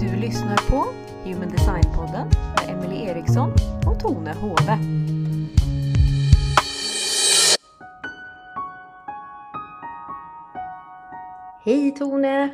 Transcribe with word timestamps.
Du 0.00 0.16
lyssnar 0.16 0.70
på 0.70 0.84
Human 1.24 1.48
Design-podden 1.48 2.28
med 2.28 2.70
Emelie 2.70 3.10
Eriksson 3.10 3.52
och 3.86 4.00
Tone 4.00 4.34
Hove. 4.34 4.78
Hej 11.64 11.94
Tone! 11.98 12.50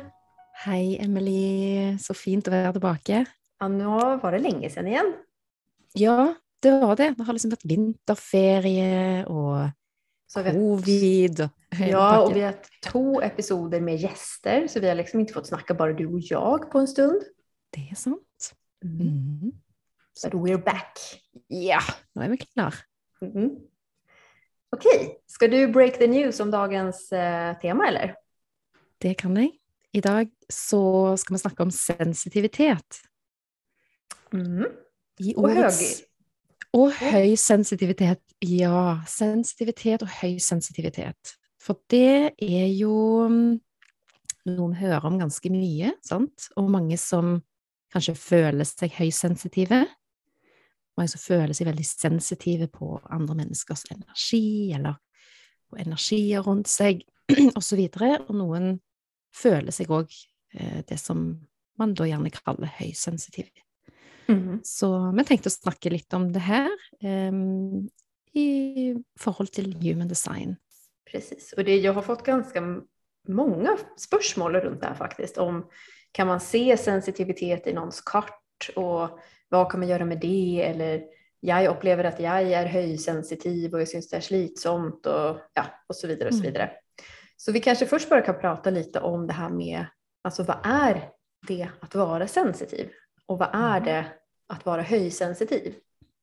Hei, 0.65 0.97
Emily. 0.97 1.97
Så 1.99 2.13
fint 2.15 2.47
å 2.47 2.51
være 2.53 2.71
tilbake. 2.73 3.25
Ja, 3.59 3.67
nå 3.67 3.97
var 4.21 4.31
det 4.31 4.39
länge 4.39 4.69
sedan 4.69 4.87
igen. 4.87 5.13
Ja, 5.93 6.33
det 6.63 6.71
var 6.81 6.95
det. 6.95 7.09
Det 7.17 7.25
har 7.27 7.35
liksom 7.35 7.51
vært 7.53 7.65
vinterferie 7.67 9.23
Så 10.27 10.41
har, 10.41 10.53
covid 10.53 11.49
ja, 11.89 12.21
och 12.21 12.35
vi 12.35 12.41
har 12.41 12.53
haft 12.53 12.69
två 12.83 13.21
episoder 13.21 13.81
med 13.81 13.97
gäster 14.01 14.67
så 14.67 14.79
vi 14.79 14.87
har 14.87 14.95
liksom 14.95 15.19
inte 15.19 15.33
fått 15.33 15.47
snacka 15.47 15.73
bara 15.73 15.93
du 15.93 16.07
och 16.07 16.21
jag 16.21 16.71
på 16.71 16.79
en 16.79 16.87
stund. 16.87 17.21
Det 17.73 17.89
er 17.91 17.95
sant. 17.95 18.53
Mm. 18.83 18.97
Mhm. 18.97 19.51
But 20.23 20.33
we're 20.33 20.63
back. 20.63 20.99
Ja, 21.49 21.81
nå 22.15 22.21
er 22.21 22.29
vi 22.29 22.37
klar. 22.37 22.75
Mhm. 23.21 23.49
Okej, 24.73 25.17
ska 25.27 25.47
du 25.47 25.67
break 25.67 25.97
the 25.99 26.07
news 26.07 26.39
om 26.39 26.51
dagens 26.51 27.11
eh, 27.11 27.57
tema 27.61 27.87
eller? 27.87 28.15
Det 29.01 29.17
kan 29.17 29.37
jeg. 29.37 29.51
I 29.93 30.01
dag 30.01 30.29
så 30.49 31.13
skal 31.17 31.35
vi 31.35 31.39
snakke 31.39 31.63
om 31.63 31.71
sensitivitet. 31.71 33.01
Mhm. 34.31 34.65
I 35.19 35.33
Och 35.37 35.49
hög. 35.49 35.73
Och 36.73 36.91
hög 36.91 37.39
sensitivitet. 37.39 38.19
Ja, 38.39 39.03
sensitivitet 39.07 40.01
och 40.01 40.07
hög 40.07 40.41
sensitivitet. 40.41 41.33
För 41.61 41.75
det 41.87 42.33
är 42.37 42.65
ju 42.65 42.87
någon 42.87 43.31
mm, 43.31 43.59
noe 44.45 44.75
hører 44.75 45.05
om 45.05 45.19
ganska 45.19 45.49
mycket, 45.49 46.05
sant? 46.05 46.49
Och 46.55 46.71
många 46.71 46.97
som 46.97 47.41
kanske 47.91 48.15
føler 48.15 48.63
sig 48.63 48.89
høysensitive. 48.89 49.85
Mange 50.97 51.07
som 51.07 51.19
føler 51.19 51.53
sig 51.53 51.65
väldigt 51.65 51.87
sensitiva 51.87 52.67
på 52.67 53.01
andra 53.03 53.33
människors 53.33 53.85
energi, 53.91 54.73
eller 54.73 54.95
på 55.69 55.77
energier 55.77 56.41
rundt 56.41 56.67
seg, 56.67 57.05
osv. 57.55 57.87
Og 58.27 58.35
noen 58.35 58.79
føler 59.35 59.71
seg 59.71 59.91
òg 59.91 60.09
också 60.09 60.27
eh, 60.53 60.81
det 60.87 60.97
som 60.97 61.47
man 61.77 61.93
då 61.93 62.05
gjerne 62.05 62.29
kaller 62.29 62.69
høysensitiv. 62.79 63.49
Mhm. 64.27 64.59
Så 64.63 65.13
vi 65.17 65.23
tenkte 65.25 65.49
å 65.49 65.51
snakke 65.51 65.89
litt 65.89 66.13
om 66.13 66.31
det 66.33 66.39
her 66.39 66.69
em, 67.01 67.89
i 68.33 68.95
forhold 69.19 69.51
til 69.51 69.73
human 69.81 70.07
design. 70.07 70.55
Precis, 71.11 71.53
och 71.53 71.63
det, 71.63 71.77
jag 71.77 71.93
har 71.93 72.01
fått 72.01 72.23
ganska 72.25 72.81
många 73.27 73.77
spörsmål 73.97 74.55
runt 74.55 74.81
det 74.81 74.87
här 74.87 74.93
faktiskt. 74.95 75.37
Om 75.37 75.69
kan 76.11 76.27
man 76.27 76.39
se 76.39 76.77
sensitivitet 76.77 77.67
i 77.67 77.73
någons 77.73 78.01
kart 78.01 78.69
och 78.75 79.19
vad 79.49 79.71
kan 79.71 79.79
man 79.79 79.89
göra 79.89 80.05
med 80.05 80.19
det? 80.19 80.61
Eller 80.63 81.03
jag 81.39 81.65
upplever 81.75 82.03
att 82.03 82.19
jag 82.19 82.41
är 82.41 82.65
höjsensitiv 82.65 83.73
och 83.73 83.81
jag 83.81 83.87
syns 83.87 84.09
det 84.09 84.17
är 84.17 84.21
slitsamt 84.21 85.05
och, 85.05 85.37
ja, 85.53 85.65
och 85.87 85.95
så 85.95 86.07
vidare. 86.07 86.27
och 86.29 86.35
så 86.35 86.39
Mm. 86.41 86.53
vidare. 86.53 86.71
Så 87.37 87.51
vi 87.51 87.59
kanske 87.59 87.85
först 87.85 88.09
bara 88.09 88.21
kan 88.21 88.39
prata 88.39 88.69
lite 88.69 88.99
om 88.99 89.27
det 89.27 89.33
här 89.33 89.49
med 89.49 89.85
alltså 90.23 90.43
vad 90.43 90.57
är 90.63 91.09
det 91.47 91.69
att 91.79 91.95
vara 91.95 92.27
sensitiv? 92.27 92.89
Och 93.25 93.37
vad 93.39 93.49
är 93.53 93.77
Mm. 93.77 93.83
det 93.83 94.05
att 94.47 94.65
vara 94.65 94.81
höjsensitiv? 94.81 95.75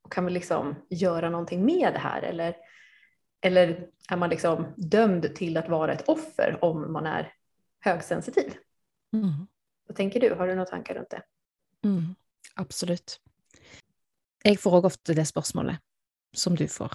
Och 0.02 0.12
kan 0.12 0.24
vi 0.24 0.30
liksom 0.32 0.74
göra 0.88 1.30
någonting 1.30 1.64
med 1.64 1.92
det 1.92 1.98
här? 1.98 2.22
Eller 2.22 2.56
eller 3.42 3.86
är 4.08 4.16
man 4.16 4.30
liksom 4.30 4.66
dömd 4.76 5.34
till 5.34 5.56
att 5.56 5.68
vara 5.68 5.92
ett 5.92 6.08
offer 6.08 6.64
om 6.64 6.92
man 6.92 7.06
är 7.06 7.32
högsensitiv? 7.80 8.54
Mm. 9.12 9.46
Vad 9.86 9.96
tänker 9.96 10.20
du? 10.20 10.34
Har 10.34 10.46
du 10.46 10.54
några 10.54 10.66
tankar 10.70 10.94
runt 10.94 11.10
det? 11.10 11.22
Mm. 11.84 12.14
Absolutt. 12.54 13.20
Jeg 14.44 14.58
får 14.60 14.72
òg 14.72 14.84
ofte 14.84 15.14
det 15.14 15.26
spørsmålet 15.28 15.78
som 16.32 16.54
du 16.56 16.68
får, 16.68 16.92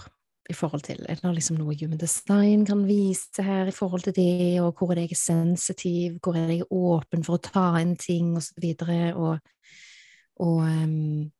i 0.49 0.53
forhold 0.53 0.83
til 0.83 1.05
er 1.09 1.15
det 1.21 1.33
liksom 1.35 1.57
noe 1.57 1.75
human 1.79 1.97
design 1.97 2.65
kan 2.65 2.85
vise 2.87 3.43
her 3.43 3.67
i 3.67 3.71
forhold 3.71 4.01
til 4.03 4.13
det, 4.15 4.61
og 4.61 4.73
hvor 4.77 4.91
er 4.91 4.95
det 4.95 5.01
jeg 5.01 5.11
er 5.11 5.21
sensitiv, 5.21 6.19
hvor 6.23 6.35
er 6.35 6.47
det 6.47 6.57
jeg 6.57 6.65
er 6.65 6.73
åpen 6.73 7.23
for 7.23 7.37
å 7.37 7.41
ta 7.41 7.79
inn 7.81 7.95
ting, 7.97 8.35
og 8.35 8.43
så 8.43 8.53
videre, 8.61 9.15
og, 9.15 9.39
og, 10.43 10.61
ehm, 10.67 11.31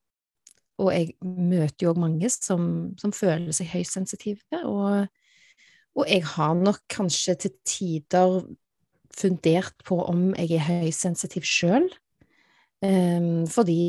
og 0.79 0.91
jeg 0.91 1.13
møter 1.23 1.85
jo 1.88 1.94
òg 1.94 2.01
mange 2.03 2.29
som, 2.31 2.94
som 3.00 3.13
føler 3.16 3.56
seg 3.56 3.72
høysensitive, 3.73 4.61
og, 4.63 5.07
og 5.95 6.11
jeg 6.11 6.25
har 6.35 6.56
nok 6.59 6.81
kanskje 6.91 7.38
til 7.45 7.56
tider 7.67 8.41
fundert 9.16 9.78
på 9.88 10.01
om 10.03 10.33
jeg 10.35 10.57
er 10.57 10.67
høysensitiv 10.67 11.47
sjøl. 11.47 11.88
Um, 12.83 12.89
ehm, 12.89 13.45
fordi 13.50 13.79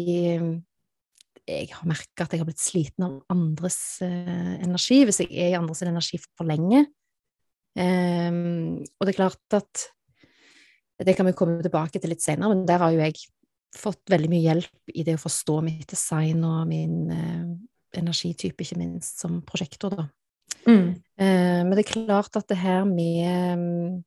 jeg 1.46 1.68
har 1.70 1.86
merka 1.86 2.24
at 2.24 2.32
jeg 2.34 2.42
har 2.42 2.48
blitt 2.48 2.62
sliten 2.62 3.04
av 3.06 3.18
andres 3.30 3.98
uh, 4.02 4.54
energi, 4.62 5.02
hvis 5.06 5.20
jeg 5.22 5.30
er 5.30 5.52
i 5.52 5.58
andres 5.58 5.82
energi 5.86 6.18
for 6.22 6.46
lenge. 6.48 6.86
Um, 7.76 8.80
og 8.96 9.04
det 9.04 9.12
er 9.12 9.18
klart 9.18 9.58
at 9.58 9.90
Det 10.96 11.12
kan 11.12 11.26
vi 11.28 11.34
komme 11.36 11.60
tilbake 11.60 12.00
til 12.00 12.08
litt 12.08 12.22
senere, 12.24 12.54
men 12.54 12.62
der 12.64 12.80
har 12.80 12.94
jo 12.94 13.02
jeg 13.02 13.18
fått 13.74 14.10
veldig 14.10 14.30
mye 14.32 14.44
hjelp 14.44 14.94
i 14.94 15.04
det 15.06 15.16
å 15.16 15.22
forstå 15.22 15.56
mitt 15.66 15.88
design 15.90 16.44
og 16.46 16.66
min 16.70 17.10
eh, 17.12 17.48
energitype, 18.00 18.62
ikke 18.62 18.78
minst 18.80 19.22
som 19.22 19.40
prosjektor, 19.46 19.96
da. 19.96 20.06
Mm. 20.66 20.96
Eh, 21.18 21.60
men 21.62 21.74
det 21.74 21.84
er 21.84 21.92
klart 21.92 22.36
at 22.38 22.48
det 22.50 22.58
her 22.58 22.86
med 22.88 23.60
mm, 23.60 23.98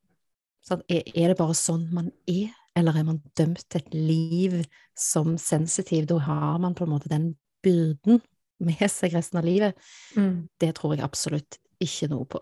sånn, 0.67 0.83
er, 0.91 1.05
er 1.13 1.31
det 1.31 1.37
bare 1.39 1.55
sånn 1.57 1.87
man 1.95 2.09
er, 2.29 2.51
eller 2.77 2.99
er 2.99 3.07
man 3.07 3.21
dømt 3.37 3.65
til 3.67 3.81
et 3.81 3.95
liv 3.95 4.59
som 4.97 5.37
sensitiv? 5.41 6.07
Da 6.09 6.19
har 6.27 6.59
man 6.61 6.75
på 6.77 6.85
en 6.85 6.93
måte 6.93 7.11
den 7.11 7.33
byrden 7.65 8.21
med 8.63 8.85
seg 8.91 9.15
resten 9.15 9.39
av 9.39 9.47
livet. 9.47 9.75
Mm. 10.19 10.47
Det 10.59 10.73
tror 10.77 10.95
jeg 10.95 11.05
absolutt 11.05 11.59
ikke 11.83 12.09
noe 12.11 12.27
på. 12.27 12.41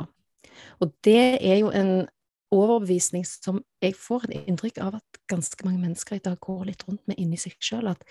Og 0.82 0.94
det 1.06 1.38
er 1.38 1.60
jo 1.62 1.70
en 1.74 2.08
overbevisning 2.54 3.26
som 3.28 3.60
jeg 3.84 3.96
får 4.00 4.28
et 4.28 4.48
inntrykk 4.48 4.80
av 4.86 5.00
at 5.00 5.20
ganske 5.32 5.66
mange 5.68 5.82
mennesker 5.82 6.18
i 6.18 6.24
dag 6.24 6.38
går 6.44 6.70
litt 6.70 6.86
rundt 6.88 7.04
med 7.10 7.20
inni 7.20 7.40
seg 7.40 7.58
sjøl, 7.60 7.90
at 7.92 8.04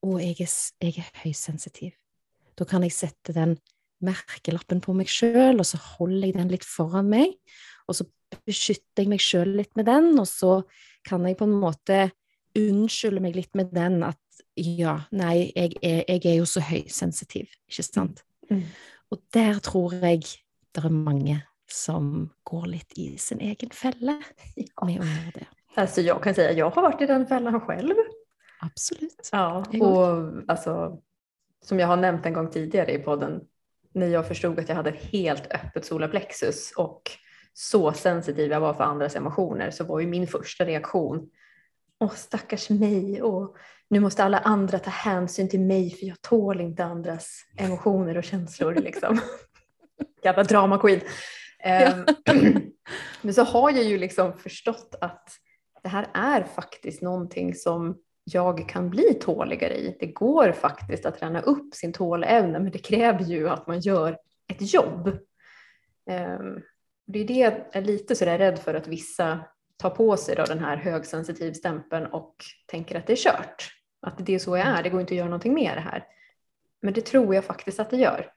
å, 0.00 0.16
jeg 0.20 0.38
er, 0.44 0.54
jeg 0.84 1.02
er 1.02 1.10
høysensitiv. 1.24 1.92
Da 2.58 2.66
kan 2.68 2.84
jeg 2.86 2.94
sette 2.94 3.34
den 3.36 3.56
merkelappen 4.04 4.80
på 4.84 4.94
meg 4.96 5.10
sjøl, 5.12 5.58
og 5.60 5.66
så 5.68 5.80
holder 5.96 6.30
jeg 6.30 6.38
den 6.38 6.52
litt 6.52 6.64
foran 6.66 7.10
meg, 7.10 7.34
og 7.88 7.98
så 7.98 8.06
beskytter 8.46 9.02
jeg 9.02 9.10
meg 9.10 9.22
sjøl 9.24 9.56
litt 9.58 9.74
med 9.78 9.88
den, 9.90 10.14
og 10.20 10.28
så 10.30 10.60
kan 11.06 11.26
jeg 11.26 11.38
på 11.40 11.48
en 11.48 11.58
måte 11.60 12.00
unnskylde 12.58 13.22
meg 13.22 13.36
litt 13.38 13.54
med 13.58 13.74
den 13.74 14.00
at 14.06 14.18
ja, 14.58 14.96
nei, 15.14 15.50
jeg 15.54 15.76
er, 15.82 16.02
jeg 16.08 16.24
er 16.32 16.40
jo 16.40 16.48
så 16.48 16.62
høysensitiv, 16.64 17.50
ikke 17.70 17.86
sant? 17.86 18.24
Mm. 18.50 18.64
Og 19.10 19.20
der 19.34 19.60
tror 19.64 19.94
jeg 19.98 20.24
det 20.70 20.84
er 20.86 20.94
mange 20.94 21.40
som 21.72 22.30
går 22.42 22.66
litt 22.66 22.98
i 22.98 23.18
sin 23.18 23.40
egen 23.40 23.70
med 24.06 24.22
å 24.76 24.88
gjøre 24.90 25.32
det. 25.34 25.46
Alltså 25.74 26.00
jag 26.00 26.22
kan 26.22 26.34
säga, 26.34 26.52
jag 26.52 26.70
har 26.70 26.82
varit 26.82 27.00
i 27.00 27.06
den 27.06 27.26
fällan 27.26 27.60
själv. 27.60 27.94
Absolutt. 28.60 29.28
Ja, 29.32 29.64
och 29.80 30.32
alltså, 30.48 30.98
som 31.64 31.78
jag 31.78 31.86
har 31.86 31.96
nämnt 31.96 32.26
en 32.26 32.32
gång 32.32 32.50
tidigare 32.50 32.92
i 32.92 32.98
podden, 32.98 33.40
när 33.94 34.06
jag 34.06 34.28
förstod 34.28 34.58
att 34.58 34.68
jag 34.68 34.76
hade 34.76 34.90
ett 34.90 35.04
helt 35.12 35.52
öppet 35.52 35.84
solarplexus 35.84 36.72
och 36.76 37.02
så 37.52 37.92
sensitiv 37.92 38.50
jag 38.50 38.60
var 38.60 38.74
för 38.74 38.84
andras 38.84 39.16
emotioner 39.16 39.70
så 39.70 39.84
var 39.84 40.00
ju 40.00 40.06
min 40.06 40.26
första 40.26 40.64
reaktion, 40.64 41.30
åh 42.00 42.14
stackars 42.14 42.70
mig 42.70 43.22
och 43.22 43.56
nu 43.88 44.00
måste 44.00 44.24
alla 44.24 44.38
andra 44.38 44.78
ta 44.78 44.90
hänsyn 44.90 45.48
till 45.48 45.60
mig 45.60 45.90
för 45.90 46.06
jag 46.06 46.20
tål 46.22 46.60
inte 46.60 46.84
andras 46.84 47.44
emotioner 47.56 48.16
och 48.16 48.24
känslor 48.24 48.74
liksom. 48.74 49.20
Jävla 50.22 50.44
drama 50.44 50.78
queen. 50.78 51.00
Ehm, 51.62 52.04
men 53.22 53.34
så 53.34 53.42
har 53.42 53.70
jag 53.70 53.84
ju 53.84 53.98
liksom 53.98 54.38
förstått 54.38 54.94
att 55.00 55.28
det 55.82 55.88
här 55.88 56.06
är 56.14 56.42
faktiskt 56.42 57.02
någonting 57.02 57.54
som 57.54 57.98
jag 58.24 58.68
kan 58.68 58.90
bli 58.90 59.14
tåligare 59.14 59.74
i. 59.74 59.96
Det 60.00 60.06
går 60.06 60.52
faktiskt 60.52 61.06
att 61.06 61.18
träna 61.18 61.40
upp 61.40 61.74
sin 61.74 61.92
tålämne 61.92 62.58
men 62.58 62.72
det 62.72 62.78
kräver 62.78 63.24
ju 63.24 63.48
att 63.48 63.66
man 63.66 63.80
gör 63.80 64.18
ett 64.48 64.74
jobb. 64.74 65.18
Ehm, 66.10 66.60
det 67.06 67.18
är 67.18 67.24
det 67.24 67.34
jag 67.34 67.52
är 67.72 67.82
lite 67.82 68.16
så 68.16 68.24
där 68.24 68.38
rädd 68.38 68.58
för 68.58 68.74
att 68.74 68.86
vissa 68.86 69.40
tar 69.76 69.90
på 69.90 70.16
sig 70.16 70.36
då 70.36 70.44
den 70.44 70.58
här 70.58 70.76
högsensitiv 70.76 71.52
stämpeln 71.52 72.06
och 72.06 72.34
tänker 72.66 72.98
att 72.98 73.06
det 73.06 73.12
är 73.12 73.16
kört. 73.16 73.70
Att 74.02 74.26
det 74.26 74.34
är 74.34 74.38
så 74.38 74.56
jag 74.56 74.66
är, 74.66 74.82
det 74.82 74.88
går 74.88 75.00
inte 75.00 75.14
att 75.14 75.18
göra 75.18 75.28
någonting 75.28 75.54
med 75.54 75.76
det 75.76 75.80
här. 75.80 76.04
Men 76.82 76.94
det 76.94 77.00
tror 77.00 77.34
jag 77.34 77.44
faktiskt 77.44 77.80
att 77.80 77.90
det 77.90 77.96
gör. 77.96 78.32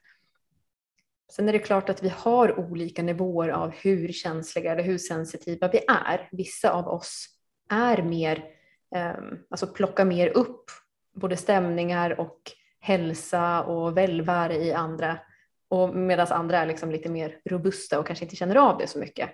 Sen 1.32 1.50
är 1.50 1.54
det 1.54 1.60
klart 1.60 1.90
att 1.90 2.04
vi 2.04 2.10
har 2.10 2.60
olika 2.60 3.04
nivåer 3.04 3.50
av 3.50 3.72
hur 3.72 4.12
känsliga 4.12 4.72
eller 4.72 4.84
hur 4.84 4.98
sensitiva 4.98 5.68
vi 5.68 5.80
är. 5.88 6.30
Vissa 6.32 6.72
av 6.72 6.88
oss 6.88 7.28
är 7.70 8.04
mer, 8.04 8.46
ehm, 8.96 9.38
alltså 9.50 9.68
plockar 9.68 10.06
mer 10.06 10.28
upp 10.28 10.66
både 11.14 11.38
stämningar 11.38 12.20
och 12.20 12.52
hälsa 12.80 13.64
och 13.64 13.98
välvare 13.98 14.56
i 14.56 14.74
andra. 14.74 15.20
Och 15.68 15.96
medan 15.96 16.28
andra 16.30 16.58
är 16.58 16.66
liksom 16.66 16.92
lite 16.92 17.10
mer 17.10 17.40
robusta 17.46 18.00
och 18.00 18.08
kanske 18.08 18.26
inte 18.26 18.36
känner 18.36 18.56
av 18.56 18.78
det 18.78 18.88
så 18.88 19.00
mycket. 19.00 19.30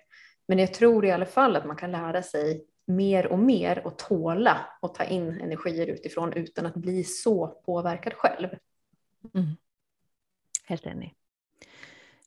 Men 0.48 0.60
jag 0.60 0.74
tror 0.74 1.06
i 1.06 1.12
alla 1.12 1.26
fall 1.26 1.56
att 1.56 1.66
man 1.66 1.76
kan 1.76 1.92
lära 1.92 2.24
sig 2.24 2.66
mer 2.86 3.28
och 3.28 3.40
mer 3.40 3.88
och 3.88 3.98
tåla 3.98 4.58
och 4.82 4.96
ta 4.96 5.04
in 5.04 5.42
energier 5.42 5.88
utifrån 5.88 6.34
utan 6.34 6.66
att 6.66 6.76
bli 6.76 7.04
så 7.04 7.48
påverkad 7.48 8.14
själv. 8.14 8.48
Mm. 9.34 9.48
Helt 10.66 10.86
enig. 10.86 11.16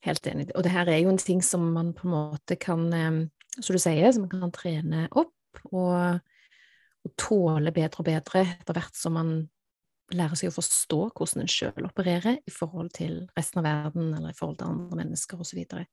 Helt 0.02 0.26
enig. 0.26 0.50
Og 0.56 0.64
det 0.66 0.72
her 0.74 0.90
er 0.90 0.98
jo 1.04 1.12
en 1.12 1.20
ting 1.20 1.42
som 1.46 1.64
man 1.74 1.92
på 1.94 2.08
en 2.08 2.14
måte 2.16 2.56
kan, 2.58 2.88
ehm, 2.92 3.22
som 3.58 3.76
du 3.76 3.80
sier, 3.82 4.10
som 4.12 4.26
man 4.26 4.32
kan 4.32 4.54
trene 4.54 5.06
opp 5.10 5.62
og, 5.70 6.22
og 7.06 7.12
tåle 7.20 7.74
bedre 7.74 8.02
og 8.02 8.08
bedre 8.08 8.42
etter 8.42 8.78
hvert 8.78 8.98
som 8.98 9.14
man 9.18 9.34
lærer 10.12 10.36
seg 10.36 10.50
å 10.50 10.56
forstå 10.56 10.98
hvordan 11.14 11.44
en 11.44 11.50
sjøl 11.50 11.86
opererer 11.86 12.40
i 12.42 12.52
forhold 12.52 12.90
til 12.96 13.22
resten 13.36 13.62
av 13.62 13.68
verden 13.68 14.10
eller 14.16 14.32
i 14.32 14.36
forhold 14.36 14.58
til 14.60 14.72
andre 14.72 14.98
mennesker 15.04 15.40
osv. 15.40 15.54
Og, 15.54 15.60
vidare. 15.60 15.86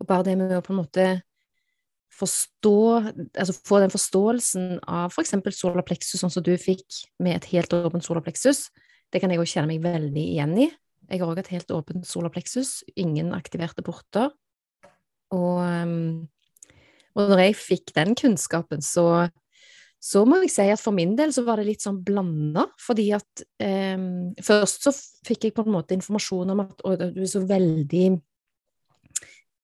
og 0.00 0.08
bare 0.08 0.26
det 0.30 0.38
med 0.40 0.56
å 0.56 0.64
på 0.64 0.74
en 0.74 0.80
måte 0.80 1.06
forstå, 2.12 2.78
altså 3.38 3.54
få 3.64 3.80
den 3.80 3.92
forståelsen 3.92 4.80
av 4.84 5.12
f.eks. 5.12 5.36
For 5.44 5.56
solar 5.56 5.84
plexus, 5.86 6.20
sånn 6.20 6.32
som 6.32 6.44
du 6.44 6.52
fikk 6.60 7.04
med 7.22 7.38
et 7.38 7.50
helt 7.54 7.72
åpent 7.76 8.04
solar 8.04 8.24
plexus, 8.24 8.66
det 9.12 9.20
kan 9.20 9.32
jeg 9.32 9.40
känna 9.40 9.52
kjenne 9.52 9.70
meg 9.70 9.84
veldig 9.84 10.24
igjen 10.34 10.58
i. 10.60 10.68
Jeg 11.12 11.20
har 11.20 11.28
òg 11.28 11.42
et 11.42 11.52
helt 11.52 11.72
åpent 11.76 12.06
solapleksus, 12.08 12.80
ingen 12.96 13.34
aktiverte 13.36 13.84
porter. 13.84 14.30
Og, 15.32 15.60
ehm, 15.60 16.24
og 17.12 17.28
når 17.28 17.42
jeg 17.46 17.58
fikk 17.60 17.92
den 17.96 18.16
kunnskapen, 18.16 18.80
så, 18.80 19.28
så 20.00 20.24
må 20.24 20.40
jeg 20.42 20.52
si 20.54 20.68
at 20.72 20.80
for 20.80 20.96
min 20.96 21.12
del 21.18 21.34
så 21.36 21.44
var 21.44 21.60
det 21.60 21.68
litt 21.68 21.84
sånn 21.84 22.00
blanda, 22.04 22.64
fordi 22.80 23.10
at 23.16 23.44
eh, 23.60 24.00
Først 24.40 24.88
så 24.88 24.94
fikk 25.28 25.48
jeg 25.48 25.56
på 25.56 25.66
en 25.66 25.76
måte 25.76 25.96
informasjon 25.98 26.54
om 26.54 26.64
at 26.64 26.80
å, 26.80 26.94
du 27.02 27.20
er 27.20 27.28
så 27.30 27.44
veldig 27.44 28.06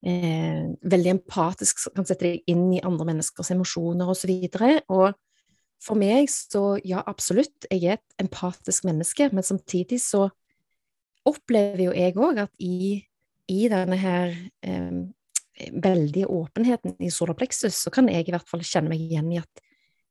eh, 0.04 0.66
veldig 0.92 1.14
empatisk, 1.16 1.88
kan 1.96 2.06
sette 2.08 2.28
deg 2.28 2.52
inn 2.52 2.68
i 2.76 2.84
andre 2.84 3.08
menneskers 3.08 3.54
emosjoner 3.56 4.12
osv. 4.12 4.34
Og, 4.36 4.52
så 4.52 5.00
og 5.00 5.16
for 5.84 5.98
meg 5.98 6.28
så, 6.32 6.76
ja, 6.84 7.02
absolutt, 7.06 7.68
jeg 7.70 7.84
er 7.86 7.98
et 7.98 8.22
empatisk 8.22 8.84
menneske, 8.88 9.30
men 9.32 9.46
samtidig 9.46 10.00
så 10.02 10.28
opplever 11.28 11.88
jo 11.88 11.94
jeg 11.96 12.16
òg 12.16 12.42
at 12.44 12.52
i, 12.64 12.98
i, 13.48 13.60
denne 13.70 13.98
her 14.00 14.34
eh, 14.64 14.98
veldige 15.72 16.30
åpenheten 16.30 16.96
i 17.02 17.10
solarplexus 17.12 17.84
så 17.84 17.92
kan 17.94 18.10
jeg 18.10 18.28
i 18.28 18.34
hvert 18.34 18.48
fall 18.48 18.64
kjenne 18.64 18.92
meg 18.92 19.02
igjen 19.04 19.30
i 19.34 19.40
at 19.42 19.62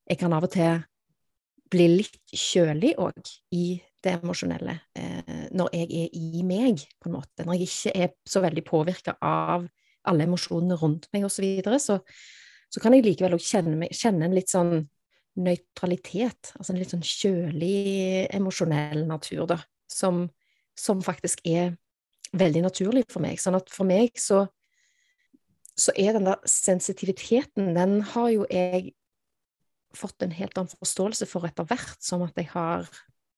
jeg 0.08 0.22
kan 0.22 0.36
av 0.36 0.48
og 0.48 0.54
til 0.54 0.82
bli 1.68 1.88
litt 1.98 2.32
kjølig 2.32 2.94
òg 3.04 3.32
i 3.58 3.66
det 4.04 4.14
emosjonelle 4.22 4.78
eh, 4.96 5.48
når 5.58 5.74
jeg 5.76 5.88
er 6.06 6.14
i 6.16 6.44
meg, 6.48 6.84
på 7.02 7.10
en 7.10 7.18
måte. 7.18 7.44
Når 7.44 7.58
jeg 7.58 7.68
ikke 7.68 8.04
er 8.06 8.14
så 8.30 8.44
veldig 8.44 8.64
påvirka 8.64 9.18
av 9.20 9.66
alle 10.08 10.28
emosjonene 10.28 10.78
rundt 10.80 11.10
meg, 11.12 11.26
osv., 11.28 11.42
så, 11.42 11.44
videre, 11.44 11.80
så 11.84 11.98
så 12.74 12.84
kan 12.84 12.96
jeg 12.96 13.06
likevel 13.06 13.38
kjenne, 13.40 13.90
kjenne, 13.96 14.28
en 14.28 14.36
litt 14.36 14.52
sånn 14.52 14.82
nøytralitet, 15.38 16.54
altså 16.58 16.74
en 16.74 16.82
litt 16.82 16.94
sånn 16.94 17.06
kjølig, 17.06 18.28
emosjonell 18.36 19.06
natur, 19.08 19.46
da, 19.54 19.60
som, 19.92 20.26
som, 20.78 21.02
faktisk 21.04 21.42
er 21.48 21.76
veldig 22.38 22.66
naturlig 22.68 23.06
for 23.12 23.24
meg. 23.24 23.42
Sånn 23.42 23.58
at 23.58 23.72
for 23.74 23.88
meg 23.88 24.18
så, 24.20 24.46
så 25.78 25.94
er 25.98 26.18
den 26.18 26.28
der 26.30 26.42
sensitiviteten, 26.50 27.74
den 27.78 28.02
har 28.14 28.32
jo 28.34 28.48
jeg 28.52 28.94
fått 29.98 30.22
en 30.22 30.36
helt 30.36 30.58
annen 30.58 30.74
forståelse 30.78 31.28
for 31.30 31.48
etter 31.48 31.68
hvert, 31.68 31.98
som 32.04 32.26
at 32.26 32.38
jeg 32.38 32.52
har 32.52 32.86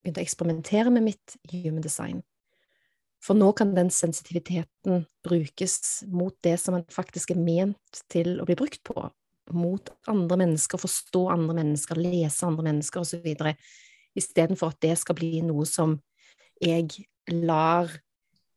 begynt 0.03 0.19
å 0.19 0.23
eksperimentere 0.23 0.91
med 0.93 1.05
mitt 1.11 1.37
human 1.51 1.83
design. 1.83 2.21
For 3.23 3.35
nå 3.35 3.51
kan 3.57 3.73
den 3.75 3.89
sensitiviteten 3.91 5.03
brukes 5.27 6.03
mot 6.07 6.35
det 6.45 6.55
som 6.61 6.77
man 6.77 6.85
faktisk 6.91 7.33
er 7.33 7.41
ment 7.41 8.03
til 8.11 8.37
å 8.39 8.47
bli 8.47 8.55
brukt 8.59 8.81
på. 8.87 9.09
Mot 9.51 9.91
andre 10.07 10.37
mennesker, 10.39 10.79
forstå 10.79 11.25
andre 11.33 11.57
mennesker, 11.59 11.99
lese 11.99 12.47
andre 12.47 12.69
mennesker 12.69 13.03
osv. 13.03 13.27
Istedenfor 14.19 14.71
at 14.71 14.79
det 14.85 14.95
skal 15.01 15.17
bli 15.19 15.41
noe 15.43 15.67
som 15.67 15.97
jeg 16.59 17.05
lar 17.31 17.91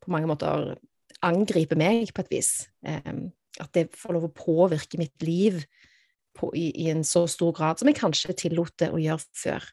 på 0.02 0.10
mange 0.12 0.28
måter 0.30 0.74
angripe 1.22 1.78
meg 1.78 2.10
på 2.14 2.24
et 2.24 2.32
vis. 2.32 2.50
At 2.82 3.72
det 3.76 3.90
får 3.96 4.16
lov 4.16 4.28
å 4.28 4.34
påvirke 4.34 5.00
mitt 5.00 5.22
liv 5.22 5.62
på, 6.36 6.50
i, 6.56 6.70
i, 6.84 6.88
en 6.90 7.04
så 7.06 7.26
stor 7.30 7.52
grad 7.56 7.80
som 7.80 7.90
jeg 7.90 8.00
kanskje 8.00 8.36
tillot 8.46 8.74
det 8.80 8.90
å 8.92 9.00
gjøre 9.00 9.36
før. 9.36 9.68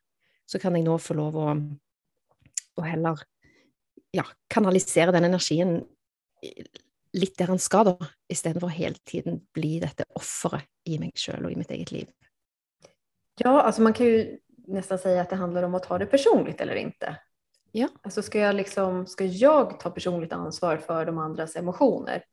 Så 0.49 0.61
kan 0.61 0.75
jeg 0.75 0.85
nå 0.85 0.97
få 1.01 1.15
lov 1.17 1.37
å, 1.39 1.53
å 2.77 2.85
heller 2.85 3.21
ja, 4.15 4.25
kanalisere 4.51 5.13
den 5.15 5.29
energien 5.29 5.79
litt 7.17 7.37
der 7.39 7.49
han 7.49 7.61
skal, 7.61 7.87
da, 7.89 8.09
istedenfor 8.29 8.71
hele 8.73 8.99
tiden 9.07 9.39
bli 9.55 9.77
dette 9.81 10.05
offeret 10.17 10.67
i 10.89 10.99
meg 11.01 11.17
sjøl 11.17 11.47
og 11.47 11.53
i 11.53 11.57
mitt 11.57 11.71
eget 11.73 11.93
liv. 11.93 12.09
Ja, 13.39 13.61
alltså 13.61 13.81
man 13.81 13.93
kan 13.93 14.05
ju 14.05 14.37
nästan 14.67 14.99
säga 14.99 15.21
att 15.21 15.29
det 15.29 15.35
handlar 15.35 15.63
om 15.63 15.75
att 15.75 15.83
ta 15.83 15.97
det 15.97 16.05
personligt 16.05 16.61
eller 16.61 16.75
inte. 16.75 17.15
Ja. 17.71 17.87
Alltså 18.01 18.21
ska 18.21 18.39
jag, 18.39 18.55
liksom, 18.55 19.07
ska 19.07 19.25
jag 19.25 19.79
ta 19.79 19.89
personligt 19.89 20.33
ansvar 20.33 20.77
för 20.77 21.05
de 21.05 21.17
andras 21.17 21.55
emotioner? 21.55 22.23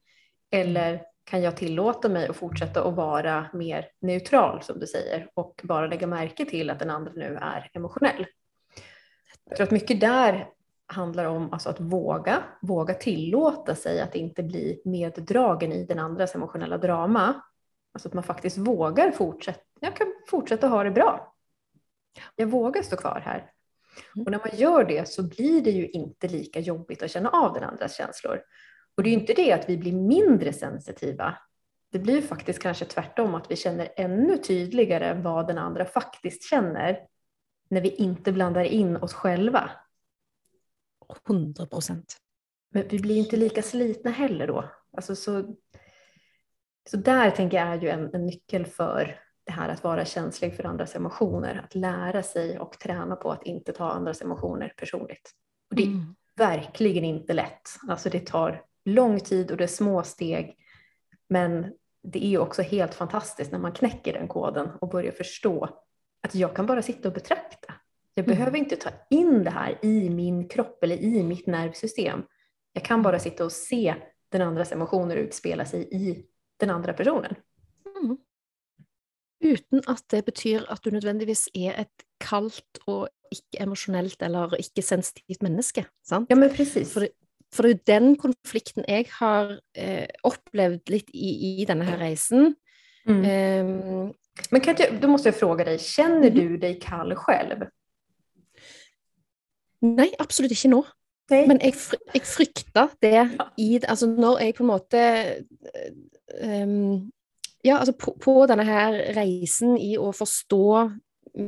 Eller 0.50 1.02
kan 1.24 1.42
jag 1.42 1.56
tillåta 1.56 2.08
mig 2.08 2.28
att 2.28 2.36
fortsätta 2.36 2.84
att 2.84 2.94
vara 2.94 3.46
mer 3.52 3.88
neutral 4.00 4.62
som 4.62 4.78
du 4.78 4.86
säger 4.86 5.30
och 5.34 5.60
bara 5.64 5.86
lägga 5.86 6.06
märke 6.06 6.44
till 6.44 6.70
att 6.70 6.78
den 6.78 6.90
andra 6.90 7.12
nu 7.14 7.38
är 7.42 7.70
emotionell? 7.72 8.26
Jag 9.44 9.56
tror 9.56 9.64
att 9.66 9.70
mycket 9.70 10.00
där 10.00 10.48
handlar 10.86 11.24
om 11.24 11.52
alltså 11.52 11.68
att 11.68 11.80
våga, 11.80 12.42
våga 12.62 12.94
tillåta 12.94 13.74
sig 13.74 14.00
att 14.00 14.14
inte 14.14 14.42
bli 14.42 14.82
meddragen 14.84 15.72
i 15.72 15.84
den 15.84 15.98
andras 15.98 16.34
emotionella 16.34 16.78
drama. 16.78 17.42
Alltså 17.92 18.08
att 18.08 18.14
man 18.14 18.24
faktiskt 18.24 18.58
vågar 18.58 19.10
fortsätta, 19.10 19.60
jag 19.80 19.96
kan 19.96 20.06
fortsätta 20.28 20.68
ha 20.68 20.84
det 20.84 20.90
bra. 20.90 21.34
Jag 22.36 22.46
vågar 22.46 22.82
stå 22.82 22.96
kvar 22.96 23.22
här. 23.24 23.50
Och 24.24 24.30
när 24.30 24.38
man 24.38 24.58
gör 24.58 24.84
det 24.84 25.08
så 25.08 25.22
blir 25.22 25.62
det 25.62 25.70
ju 25.70 25.88
inte 25.88 26.28
lika 26.28 26.60
jobbigt 26.60 27.02
att 27.02 27.10
känna 27.10 27.28
av 27.28 27.54
den 27.54 27.64
andras 27.64 27.96
känslor. 27.96 28.40
Och 28.96 29.02
det 29.02 29.08
är 29.08 29.12
ju 29.12 29.20
inte 29.20 29.32
det 29.32 29.52
att 29.52 29.68
vi 29.68 29.76
blir 29.76 29.92
mindre 29.92 30.52
sensitiva. 30.52 31.38
Det 31.92 31.98
blir 31.98 32.22
faktiskt 32.22 32.62
kanske 32.62 32.84
tvärtom 32.84 33.34
att 33.34 33.50
vi 33.50 33.56
känner 33.56 33.88
ännu 33.96 34.38
tydligare 34.38 35.14
vad 35.14 35.46
den 35.46 35.58
andra 35.58 35.84
faktiskt 35.84 36.50
känner 36.50 36.98
när 37.70 37.80
vi 37.80 37.88
inte 37.88 38.32
blandar 38.32 38.64
in 38.64 38.96
oss 38.96 39.14
själva 39.14 39.70
100 41.28 41.66
procent. 41.66 42.16
Men 42.70 42.88
vi 42.88 42.98
blir 42.98 43.16
inte 43.16 43.36
lika 43.36 43.62
slitna 43.62 44.10
heller 44.10 44.46
då. 44.46 44.70
Alltså 44.96 45.16
så, 45.16 45.56
så 46.90 46.96
där 46.96 47.30
tänker 47.30 47.56
jag 47.56 47.66
är 47.66 47.80
ju 47.80 47.88
en, 47.88 48.14
en 48.14 48.26
nyckel 48.26 48.66
för 48.66 49.20
det 49.46 49.52
här 49.52 49.68
att 49.68 49.84
vara 49.84 50.04
känslig 50.04 50.56
för 50.56 50.64
andras 50.64 50.96
emotioner. 50.96 51.60
Att 51.64 51.74
lära 51.74 52.22
sig 52.22 52.58
och 52.58 52.78
träna 52.78 53.16
på 53.16 53.32
att 53.32 53.42
inte 53.42 53.72
ta 53.72 53.90
andras 53.90 54.22
emotioner 54.22 54.72
personligt. 54.76 55.30
Och 55.70 55.76
det 55.76 55.82
är 55.82 55.86
mm. 55.86 56.14
verkligen 56.36 57.04
inte 57.04 57.32
lätt. 57.32 57.68
Alltså 57.88 58.10
det 58.10 58.26
tar 58.26 58.62
lång 58.84 59.20
tid 59.20 59.50
och 59.50 59.56
det 59.56 59.64
är 59.64 59.68
små 59.68 60.02
steg. 60.02 60.56
Men 61.28 61.72
det 62.02 62.26
är 62.26 62.38
också 62.38 62.62
helt 62.62 62.94
fantastiskt 62.94 63.52
när 63.52 63.58
man 63.58 63.72
knäcker 63.72 64.12
den 64.12 64.28
koden 64.28 64.68
och 64.80 64.88
börjar 64.88 65.12
förstå 65.12 65.68
att 66.22 66.34
jag 66.34 66.56
kan 66.56 66.66
bara 66.66 66.82
sitta 66.82 67.08
och 67.08 67.14
betrakta. 67.14 67.74
Jag 68.14 68.26
mm. 68.26 68.36
behöver 68.38 68.58
inte 68.58 68.76
ta 68.76 68.90
in 69.10 69.44
det 69.44 69.50
här 69.50 69.78
i 69.82 70.10
min 70.10 70.48
kropp 70.48 70.84
eller 70.84 70.96
i 70.96 71.22
mitt 71.22 71.46
nervsystem. 71.46 72.22
Jag 72.72 72.84
kan 72.84 73.02
bara 73.02 73.18
sitta 73.18 73.44
och 73.44 73.52
se 73.52 73.94
den 74.28 74.42
andras 74.42 74.72
emotioner 74.72 75.16
utspela 75.16 75.64
sig 75.64 75.88
i 75.92 76.26
den 76.56 76.70
andra 76.70 76.92
personen. 76.92 77.34
Mm. 78.02 78.18
Uten 79.44 79.82
at 79.88 80.02
det 80.10 80.24
betyr 80.24 80.64
at 80.72 80.80
du 80.84 80.90
nødvendigvis 80.90 81.48
er 81.54 81.80
et 81.80 82.04
kaldt 82.20 82.80
og 82.86 83.08
ikke-emosjonelt 83.32 84.22
eller 84.22 84.54
ikke-sensitivt 84.58 85.42
menneske. 85.42 85.84
Sant? 86.06 86.30
Ja, 86.30 86.38
men 86.38 86.50
precis. 86.50 86.92
For, 86.92 87.06
for 87.52 87.66
det 87.66 87.70
er 87.70 87.76
jo 87.76 87.82
den 87.86 88.16
konflikten 88.16 88.84
jeg 88.88 89.10
har 89.18 89.58
eh, 89.76 90.06
opplevd 90.24 90.92
litt 90.92 91.10
i, 91.12 91.60
i, 91.60 91.66
denne 91.68 91.84
her 91.84 92.00
reisen. 92.00 92.54
Mm. 93.06 93.22
Um, 93.22 94.14
men 94.50 94.60
Katja, 94.60 94.90
då 95.00 95.08
måste 95.08 95.28
jag 95.28 95.36
fråga 95.36 95.64
dig, 95.64 95.78
känner 95.78 96.30
mm. 96.30 96.34
du 96.34 96.56
dig 96.56 96.80
kall 96.80 97.14
själv? 97.14 97.66
Nei, 99.82 100.08
absolutt 100.18 100.52
ikke 100.52 100.72
nå. 100.72 100.80
Nei. 101.30 101.42
Men 101.50 101.60
jeg, 101.60 101.74
jeg 102.14 102.22
frykta 102.22 102.86
det 103.02 103.22
i 103.58 103.80
Altså, 103.82 104.06
når 104.06 104.40
jeg 104.44 104.54
på 104.54 104.62
en 104.62 104.70
måte 104.70 105.00
um, 106.40 107.10
Ja, 107.66 107.80
altså 107.80 107.96
på, 107.98 108.12
på, 108.22 108.34
denne 108.46 108.66
her 108.68 108.94
reisen 109.16 109.74
i 109.80 109.96
å 109.98 110.12
forstå 110.14 110.66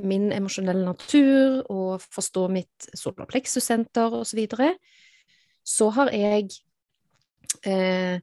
min 0.08 0.32
emosjonelle 0.34 0.82
natur 0.84 1.60
og 1.70 2.02
forstå 2.02 2.46
mitt 2.52 2.88
solar 2.98 3.28
plexus-senter 3.30 4.16
osv., 4.18 4.32
så, 4.32 4.38
videre, 4.40 4.72
så 5.62 5.88
har 5.94 6.10
jeg 6.16 6.48
eh, 7.68 8.18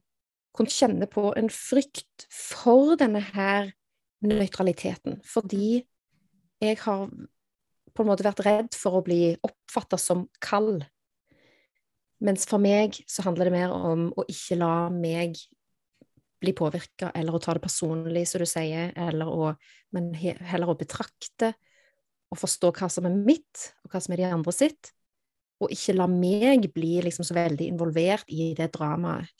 kunnet 0.56 0.76
kjenne 0.76 1.08
på 1.10 1.30
en 1.38 1.48
frykt 1.52 2.26
for 2.32 2.94
denne 3.00 3.22
her 3.32 3.72
nøytraliteten. 4.26 5.20
Fordi 5.24 5.80
jeg 6.62 6.78
har 6.84 7.08
på 7.96 8.04
en 8.04 8.10
måte 8.10 8.26
vært 8.26 8.44
redd 8.44 8.76
for 8.76 8.98
å 8.98 9.04
bli 9.06 9.34
oppfatta 9.46 9.98
som 10.00 10.26
kald. 10.44 10.84
Mens 12.24 12.46
for 12.48 12.60
meg 12.60 13.00
så 13.08 13.24
handler 13.26 13.48
det 13.48 13.56
mer 13.56 13.72
om 13.72 14.08
å 14.16 14.24
ikke 14.28 14.60
la 14.60 14.88
meg 14.92 15.40
bli 16.46 16.54
påvirka, 16.56 17.10
eller 17.14 17.34
å 17.34 17.42
ta 17.42 17.54
det 17.56 17.64
personlig, 17.64 18.26
som 18.30 18.42
du 18.42 18.48
sier, 18.48 18.92
eller 18.96 19.30
å, 19.30 19.52
men 19.96 20.12
heller 20.14 20.72
å 20.72 20.78
betrakte 20.78 21.52
og 22.32 22.40
forstå 22.40 22.72
hva 22.78 22.88
som 22.90 23.06
er 23.08 23.16
mitt, 23.16 23.70
og 23.84 23.92
hva 23.92 24.02
som 24.02 24.14
er 24.14 24.22
de 24.22 24.30
andre 24.30 24.54
sitt, 24.54 24.92
og 25.62 25.72
ikke 25.72 25.94
la 25.96 26.06
meg 26.10 26.68
bli 26.74 26.98
liksom 27.04 27.24
så 27.24 27.36
veldig 27.36 27.68
involvert 27.70 28.28
i 28.28 28.52
det 28.56 28.72
dramaet? 28.74 29.30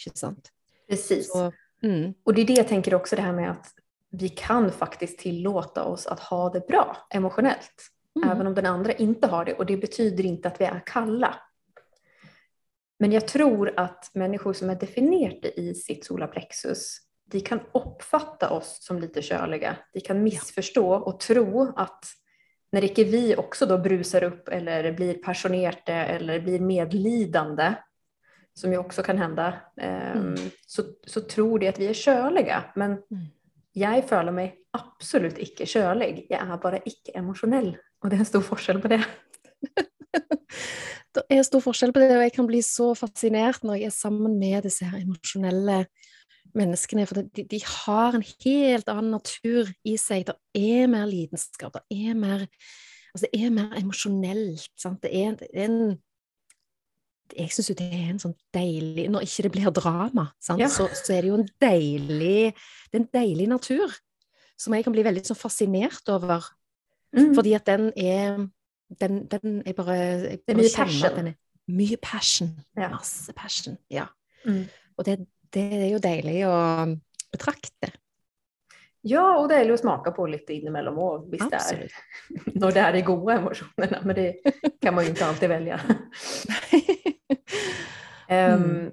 Precis. 0.89 1.33
Så, 1.33 1.53
mm. 1.83 2.15
Och 2.25 2.35
det 2.35 2.41
är 2.41 2.47
det 2.47 2.55
jag 2.55 2.69
tänker 2.69 2.95
också, 2.95 3.17
det 3.17 3.23
här 3.23 3.33
med 3.33 3.51
att 3.51 3.75
vi 4.11 4.29
kan 4.29 4.73
faktiskt 4.73 5.19
tillåta 5.19 5.85
oss 5.85 6.07
att 6.07 6.21
ha 6.21 6.51
det 6.51 6.67
bra 6.67 6.97
emotionellt, 7.11 7.91
mm. 8.17 8.31
även 8.31 8.47
om 8.47 8.55
den 8.55 8.67
andra 8.67 8.93
inte 8.93 9.27
har 9.27 9.45
det. 9.45 9.55
Och 9.55 9.67
det 9.67 9.77
betyder 9.77 10.27
inte 10.27 10.49
att 10.49 10.61
vi 10.61 10.65
är 10.65 10.83
kalla. 10.87 11.35
Men 12.99 13.13
jag 13.13 13.29
tror 13.29 13.75
att 13.77 14.11
människor 14.15 14.53
som 14.53 14.71
är 14.71 14.75
definierade 14.75 15.61
i 15.61 15.75
sitt 15.75 16.05
solarplexus, 16.05 16.99
de 17.31 17.41
kan 17.41 17.61
uppfatta 17.75 18.51
oss 18.51 18.79
som 18.81 18.99
lite 18.99 19.23
körliga. 19.23 19.77
De 19.93 20.01
kan 20.01 20.23
missförstå 20.23 20.95
och 20.95 21.21
tro 21.21 21.73
att 21.77 22.05
när 22.73 22.85
inte 22.85 23.05
vi 23.05 23.37
också 23.37 23.67
då 23.67 23.79
brusar 23.79 24.23
upp 24.23 24.49
eller 24.49 24.93
blir 24.93 25.15
passionerade 25.15 25.93
eller 25.93 26.41
blir 26.41 26.61
medlidande, 26.61 27.75
som 28.55 28.73
ju 28.73 28.79
också 28.79 29.03
kan 29.03 29.19
hända, 29.19 29.55
ehm, 29.77 30.19
mm. 30.19 30.51
så, 30.67 30.83
så 31.07 31.21
tror 31.21 31.59
de 31.59 31.69
att 31.69 31.79
vi 31.79 31.87
är 31.87 31.95
körliga. 31.95 32.65
Men 32.75 32.91
mm. 32.91 33.25
jag 33.73 34.09
føler 34.09 34.33
mig 34.33 34.57
absolut 34.71 35.39
icke 35.39 35.67
körlig. 35.67 36.27
Jag 36.29 36.41
är 36.41 36.57
bara 36.57 36.79
icke 36.85 37.13
emotionell 37.15 37.77
och 38.03 38.09
det 38.09 38.17
är 38.17 38.21
en 38.21 38.27
stor 38.27 38.41
skillnad 38.41 38.83
på 38.83 38.89
det. 38.89 39.05
det 41.17 41.39
er 41.39 41.47
stor 41.47 41.63
forskjell 41.65 41.93
på 41.95 42.03
det, 42.03 42.11
og 42.17 42.25
jeg 42.25 42.35
kan 42.37 42.49
bli 42.49 42.61
så 42.65 42.91
fascinert 42.99 43.65
når 43.67 43.81
jeg 43.81 43.91
er 43.91 43.97
sammen 43.97 44.39
med 44.41 44.67
disse 44.67 44.87
her 44.87 45.01
emosjonelle 45.01 45.85
menneskene. 46.57 47.07
For 47.09 47.23
de, 47.23 47.45
de, 47.45 47.61
har 47.65 48.17
en 48.17 48.25
helt 48.25 48.91
annen 48.93 49.15
natur 49.17 49.71
i 49.87 49.97
seg. 50.01 50.27
Det 50.29 50.37
er 50.61 50.91
mer 50.91 51.07
lidenskap. 51.11 51.79
Det 51.79 52.09
er 52.09 52.19
mer, 52.19 52.47
altså 53.13 53.27
det 53.27 53.41
er 53.41 53.55
mer 53.55 53.79
emosjonelt. 53.79 54.69
Sant? 54.81 55.03
Det 55.05 55.13
er, 55.13 55.39
det 55.41 55.51
er 55.53 55.71
en 55.71 55.97
jeg 57.35 57.51
syns 57.51 57.73
jo 57.73 57.75
det 57.75 57.89
er 57.91 58.11
en 58.13 58.21
sånn 58.23 58.37
deilig 58.55 59.09
Når 59.11 59.25
ikke 59.27 59.43
det 59.43 59.51
blir 59.57 59.71
drama, 59.75 60.29
ja. 60.47 60.69
så, 60.71 60.85
så, 60.95 61.11
er 61.11 61.25
det 61.25 61.31
jo 61.33 61.39
en 61.41 61.49
deilig 61.59 62.53
Det 62.55 62.95
er 62.95 63.01
en 63.01 63.09
deilig 63.17 63.49
natur 63.51 63.97
som 64.57 64.77
jeg 64.77 64.87
kan 64.87 64.95
bli 64.95 65.03
veldig 65.05 65.21
sånn 65.27 65.37
fascinert 65.37 66.07
over. 66.09 66.47
Mm. 67.13 67.35
Fordi 67.37 67.51
at 67.59 67.67
den 67.69 67.91
er 67.93 68.39
den, 68.89 69.27
den 69.27 69.63
er 69.67 69.73
bare 69.77 69.97
jeg 69.97 70.41
Det 70.47 70.55
er 70.55 70.61
mye 70.61 70.73
passion. 70.77 71.29
Er 71.29 71.35
mye 71.67 71.97
passion. 72.03 72.51
Ja. 72.77 72.89
Masse 72.93 73.33
passion. 73.33 73.79
Ja. 73.91 74.07
Mm. 74.45 74.67
Og 74.97 75.07
det, 75.07 75.19
det, 75.55 75.67
er 75.75 75.89
jo 75.91 76.03
deilig 76.03 76.43
å 76.47 76.57
betrakte. 77.33 77.91
Ja, 79.07 79.23
og 79.39 79.49
deilig 79.51 79.77
å 79.77 79.81
smake 79.81 80.11
på 80.15 80.27
litt 80.31 80.49
innimellom 80.51 80.99
òg, 80.99 81.27
hvis 81.31 81.45
det 81.51 81.61
er 81.61 81.93
når 82.61 82.75
det 82.75 82.83
er 82.83 82.97
de 82.97 83.03
gode 83.07 83.39
emosjonene. 83.41 84.03
Men 84.07 84.19
det 84.19 84.29
kan 84.83 84.95
man 84.95 85.07
jo 85.07 85.15
ikke 85.15 85.29
alltid 85.31 85.53
velge. 85.53 85.81
um, 88.31 88.93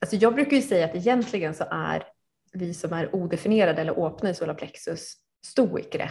alltså 0.00 0.16
jag 0.16 0.34
brukar 0.34 0.56
ju 0.56 0.62
säga 0.62 0.84
att 0.84 0.94
egentligen 0.94 1.54
så 1.54 1.64
är 1.70 2.04
vi 2.52 2.74
som 2.74 2.92
är 2.92 3.14
odefinierade 3.14 3.80
eller 3.80 4.06
öppna 4.06 4.30
i 4.30 4.34
solarplexus 4.34 5.14
stoikere. 5.46 6.10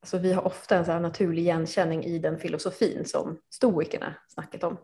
Alltså 0.00 0.18
vi 0.18 0.32
har 0.32 0.46
ofta 0.46 0.76
en 0.76 0.84
så 0.84 0.98
naturlig 0.98 1.42
igenkänning 1.42 2.04
i 2.04 2.18
den 2.18 2.38
filosofin 2.38 3.04
som 3.04 3.40
stoikerna 3.50 4.14
snackat 4.28 4.64
om. 4.64 4.76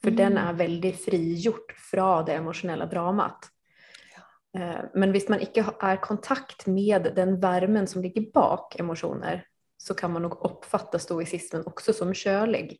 För 0.00 0.08
mm. 0.08 0.16
den 0.16 0.38
är 0.38 0.52
väldigt 0.52 1.04
frigjort 1.04 1.72
från 1.90 2.24
det 2.24 2.32
emotionella 2.32 2.86
dramat. 2.86 3.38
Ja. 4.16 4.60
Eh, 4.60 4.84
men 4.94 5.12
visst 5.12 5.28
man 5.28 5.40
inte 5.40 5.64
är 5.80 5.94
i 5.94 5.98
kontakt 5.98 6.66
med 6.66 7.12
den 7.16 7.40
värmen 7.40 7.86
som 7.86 8.02
ligger 8.02 8.32
bak 8.32 8.80
emotioner 8.80 9.46
så 9.76 9.94
kan 9.94 10.12
man 10.12 10.22
nog 10.22 10.44
uppfatta 10.44 10.98
stoicismen 10.98 11.66
också 11.66 11.92
som 11.92 12.14
kölig. 12.14 12.78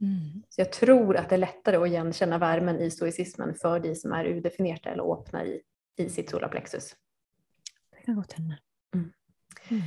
Mm. 0.00 0.42
Så 0.48 0.60
jag 0.60 0.72
tror 0.72 1.16
att 1.16 1.28
det 1.28 1.34
är 1.34 1.38
lättare 1.38 1.76
att 1.76 1.86
igenkänna 1.86 2.38
värmen 2.38 2.80
i 2.80 2.90
stoicismen 2.90 3.54
för 3.54 3.80
de 3.80 3.94
som 3.94 4.12
är 4.12 4.24
udefinierade 4.24 4.90
eller 4.90 5.20
öppna 5.20 5.44
i, 5.44 5.62
i 5.96 6.08
sitt 6.08 6.30
solarplexus. 6.30 6.96
Det 7.90 8.04
kan 8.04 8.14
gott 8.14 8.32
hända. 8.32 8.56
Mm. 8.94 9.12
Mm. 9.68 9.82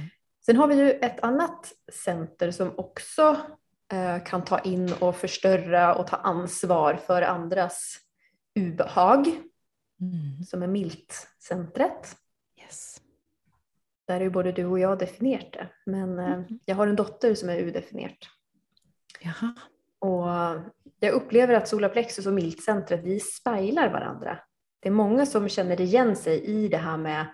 Sen 0.45 0.57
har 0.57 0.67
vi 0.67 0.75
ju 0.75 0.91
ett 0.91 1.19
annat 1.23 1.73
center 1.91 2.51
som 2.51 2.73
också 2.77 3.37
eh, 3.91 4.23
kan 4.23 4.43
ta 4.43 4.59
in 4.59 4.93
och 4.99 5.15
förstöra 5.15 5.95
och 5.95 6.07
ta 6.07 6.15
ansvar 6.15 6.93
för 6.93 7.21
andras 7.21 7.97
ubehag, 8.55 9.27
mm. 10.01 10.43
som 10.47 10.63
är 10.63 10.67
miltcentret. 10.67 12.17
Yes. 12.61 13.01
Där 14.07 14.15
är 14.15 14.21
ju 14.21 14.29
både 14.29 14.51
du 14.51 14.65
och 14.65 14.79
jag 14.79 14.99
definierat 14.99 15.53
det, 15.53 15.69
men 15.85 16.19
eh, 16.19 16.33
mm. 16.33 16.59
jag 16.65 16.75
har 16.75 16.87
en 16.87 16.95
dotter 16.95 17.35
som 17.35 17.49
är 17.49 17.57
udefinierat. 17.57 18.17
Jaha. 19.19 19.53
Och 19.99 20.27
jag 20.99 21.13
upplever 21.13 21.53
att 21.53 21.67
solarplexus 21.67 22.25
och 22.25 22.33
miltcentret, 22.33 23.03
vi 23.03 23.19
speglar 23.19 23.89
varandra. 23.89 24.39
Det 24.79 24.89
är 24.89 24.93
många 24.93 25.25
som 25.25 25.49
känner 25.49 25.81
igen 25.81 26.15
sig 26.15 26.43
i 26.43 26.67
det 26.67 26.77
här 26.77 26.97
med 26.97 27.27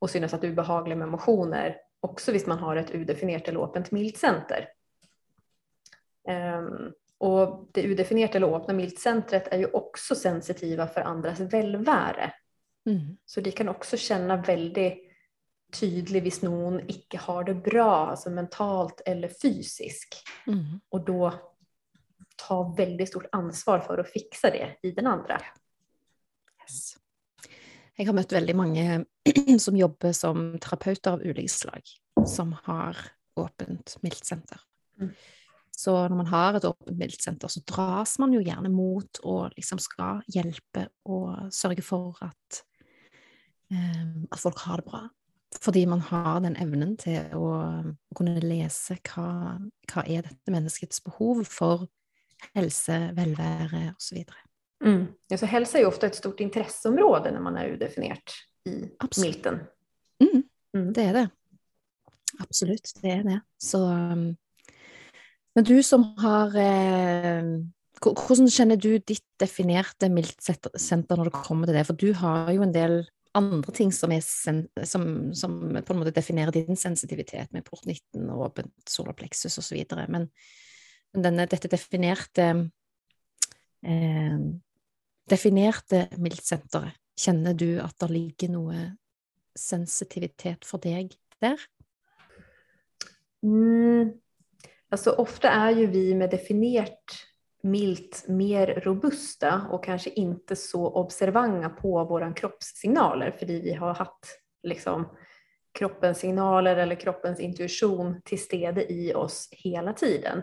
att 0.00 0.10
synas 0.10 0.34
att 0.34 0.44
ubehagliga 0.44 0.96
med 0.96 1.08
emotioner 1.08 1.76
också 2.00 2.32
visst 2.32 2.46
man 2.46 2.58
har 2.58 2.76
ett 2.76 2.90
udefinierat 2.90 3.48
eller 3.48 3.64
öppet 3.64 3.90
miltcenter. 3.90 4.68
Um, 6.28 6.92
och 7.18 7.68
det 7.72 7.82
udefinierade 7.82 8.36
eller 8.36 8.56
öppna 8.56 8.74
miltcentret 8.74 9.48
är 9.48 9.58
ju 9.58 9.66
också 9.66 10.14
sensitiva 10.14 10.86
för 10.86 11.00
andras 11.00 11.40
välväre. 11.40 12.32
Mm. 12.86 13.16
Så 13.24 13.40
de 13.40 13.52
kan 13.52 13.68
också 13.68 13.96
känna 13.96 14.36
väldigt 14.36 15.12
tydligt 15.80 16.22
hvis 16.22 16.42
någon 16.42 16.80
icke 16.90 17.18
har 17.18 17.44
det 17.44 17.54
bra, 17.54 18.06
alltså 18.06 18.30
mentalt 18.30 19.02
eller 19.06 19.28
fysiskt. 19.28 20.22
Mm. 20.46 20.80
Och 20.88 21.04
då 21.04 21.32
ta 22.48 22.74
väldigt 22.78 23.08
stort 23.08 23.26
ansvar 23.32 23.78
för 23.78 23.98
att 23.98 24.10
fixa 24.10 24.50
det 24.50 24.76
i 24.82 24.90
den 24.90 25.06
andra. 25.06 25.40
Yes. 26.62 26.94
Jeg 27.96 28.10
har 28.10 28.16
møtt 28.16 28.34
veldig 28.34 28.56
mange 28.56 28.84
som 29.64 29.78
jobber 29.78 30.12
som 30.16 30.50
terapeuter 30.60 31.16
av 31.16 31.24
ulike 31.24 31.52
slag, 31.52 31.96
som 32.28 32.52
har 32.66 32.98
åpent 33.40 33.96
miltsenter. 34.04 34.60
Mm. 35.00 35.12
Så 35.76 35.92
når 36.08 36.16
man 36.16 36.30
har 36.30 36.56
et 36.56 36.64
åpent 36.64 36.96
miltsenter, 36.96 37.52
så 37.52 37.60
dras 37.68 38.16
man 38.20 38.32
jo 38.32 38.40
gjerne 38.44 38.70
mot 38.72 39.20
og 39.28 39.52
liksom 39.58 39.80
skal 39.82 40.22
hjelpe 40.32 40.86
og 41.04 41.52
sørge 41.52 41.84
for 41.84 42.16
at, 42.24 42.62
um, 43.72 44.24
at 44.30 44.40
folk 44.40 44.62
har 44.64 44.80
det 44.80 44.88
bra. 44.88 45.02
Fordi 45.60 45.84
man 45.88 46.00
har 46.04 46.40
den 46.44 46.56
evnen 46.60 46.96
til 47.00 47.32
å, 47.36 47.50
å 47.84 48.16
kunne 48.16 48.40
lese 48.44 48.96
hva, 49.08 49.56
hva 49.92 50.04
er 50.04 50.24
dette 50.26 50.52
menneskets 50.52 51.04
behov 51.04 51.44
for 51.48 51.86
helse, 52.56 52.98
velvære 53.16 53.90
osv. 53.94 54.24
Mm. 54.84 55.06
Ja, 55.28 55.38
så 55.38 55.46
hälsa 55.46 55.78
är 55.78 55.82
ju 55.82 55.88
ofta 55.88 56.06
ett 56.06 56.14
stort 56.14 56.40
intresseområde 56.40 57.30
när 57.30 57.40
man 57.40 57.56
är 57.56 57.66
udefinierat 57.66 58.30
i 58.68 58.90
Absolut. 58.98 59.34
milten. 59.34 59.54
Mm. 60.20 60.42
Mm. 60.76 60.92
Det 60.92 61.02
är 61.02 61.12
det. 61.12 61.28
Absolut, 62.38 62.92
det 63.02 63.10
är 63.10 63.24
det. 63.24 63.40
Så, 63.58 63.84
um, 63.88 64.36
men 65.54 65.64
du 65.64 65.82
som 65.82 66.02
har 66.18 66.56
eh, 66.56 67.44
Hvordan 68.04 68.50
kjenner 68.50 68.76
du 68.76 68.98
ditt 68.98 69.24
definerte 69.40 70.10
miltsenter 70.12 71.16
når 71.16 71.30
det 71.30 71.44
kommer 71.46 71.66
til 71.66 71.78
det? 71.78 71.84
For 71.88 71.96
du 71.96 72.10
har 72.12 72.50
jo 72.52 72.60
en 72.62 72.74
del 72.74 72.98
andre 73.36 73.72
ting 73.72 73.92
som, 73.92 74.12
er 74.12 74.20
som, 74.20 75.08
som 75.32 75.56
på 75.80 75.94
en 75.94 76.00
måte 76.00 76.12
definerer 76.12 76.52
din 76.52 76.76
sensitivitet, 76.76 77.52
med 77.52 77.64
port 77.64 77.86
19 77.86 78.28
og 78.34 78.42
åpent 78.50 78.74
solarplexus 78.88 79.58
osv. 79.62 79.80
Men, 80.12 80.28
men 81.14 81.24
denne, 81.24 81.48
dette 81.48 81.72
definerte 81.72 82.46
eh, 83.80 84.36
definerte 85.28 86.06
mildsenteret? 86.16 86.94
kjenner 87.16 87.54
du 87.54 87.78
at 87.80 87.96
det 88.00 88.10
ligger 88.12 88.52
noe 88.52 88.80
sensitivitet 89.56 90.66
for 90.68 90.82
deg 90.82 91.14
där? 91.40 91.60
Mm. 93.42 94.12
Alltså 94.90 95.10
ofta 95.10 95.50
är 95.50 95.70
ju 95.70 95.86
vi 95.86 96.14
med 96.14 96.30
definierat 96.30 97.16
milt 97.62 98.24
mer 98.28 98.66
robusta 98.66 99.66
och 99.70 99.84
kanske 99.84 100.10
inte 100.10 100.56
så 100.56 100.86
observanga 100.86 101.68
på 101.68 102.04
våra 102.04 102.32
kroppssignaler 102.32 103.30
för 103.30 103.46
vi 103.46 103.74
har 103.74 103.94
haft 103.94 104.40
liksom, 104.62 105.16
kroppens 105.72 106.18
signaler 106.18 106.76
eller 106.76 106.94
kroppens 106.94 107.40
intuition 107.40 108.20
till 108.24 108.42
stede 108.42 108.92
i 108.92 109.14
oss 109.14 109.48
hela 109.52 109.92
tiden. 109.92 110.42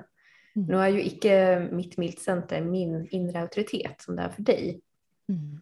Mm. 0.56 0.68
Nu 0.68 0.78
är 0.78 0.88
ju 0.88 1.04
icke 1.04 1.68
mitt 1.72 1.98
miltcenter 1.98 2.62
min 2.62 3.08
inre 3.12 3.42
auktoritet 3.42 4.02
som 4.02 4.16
det 4.16 4.22
är 4.22 4.30
för 4.30 4.42
dig. 4.42 4.82
Mm. 5.30 5.62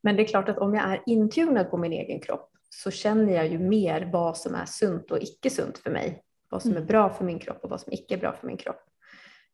Men 0.00 0.16
det 0.16 0.22
är 0.22 0.26
klart 0.26 0.48
att 0.48 0.58
om 0.58 0.74
jag 0.74 0.92
är 0.92 1.02
intunad 1.06 1.70
på 1.70 1.76
min 1.76 1.92
egen 1.92 2.20
kropp 2.20 2.50
så 2.70 2.90
känner 2.90 3.32
jag 3.32 3.46
ju 3.46 3.58
mer 3.58 4.10
vad 4.12 4.36
som 4.36 4.54
är 4.54 4.64
sunt 4.64 5.10
och 5.10 5.22
icke 5.22 5.50
sunt 5.50 5.78
för 5.78 5.90
mig. 5.90 6.22
Vad 6.48 6.62
som 6.62 6.70
mm. 6.70 6.82
är 6.82 6.86
bra 6.86 7.10
för 7.10 7.24
min 7.24 7.38
kropp 7.38 7.64
och 7.64 7.70
vad 7.70 7.80
som 7.80 7.92
icke 7.92 8.14
är 8.14 8.18
bra 8.18 8.32
för 8.32 8.46
min 8.46 8.56
kropp. 8.56 8.80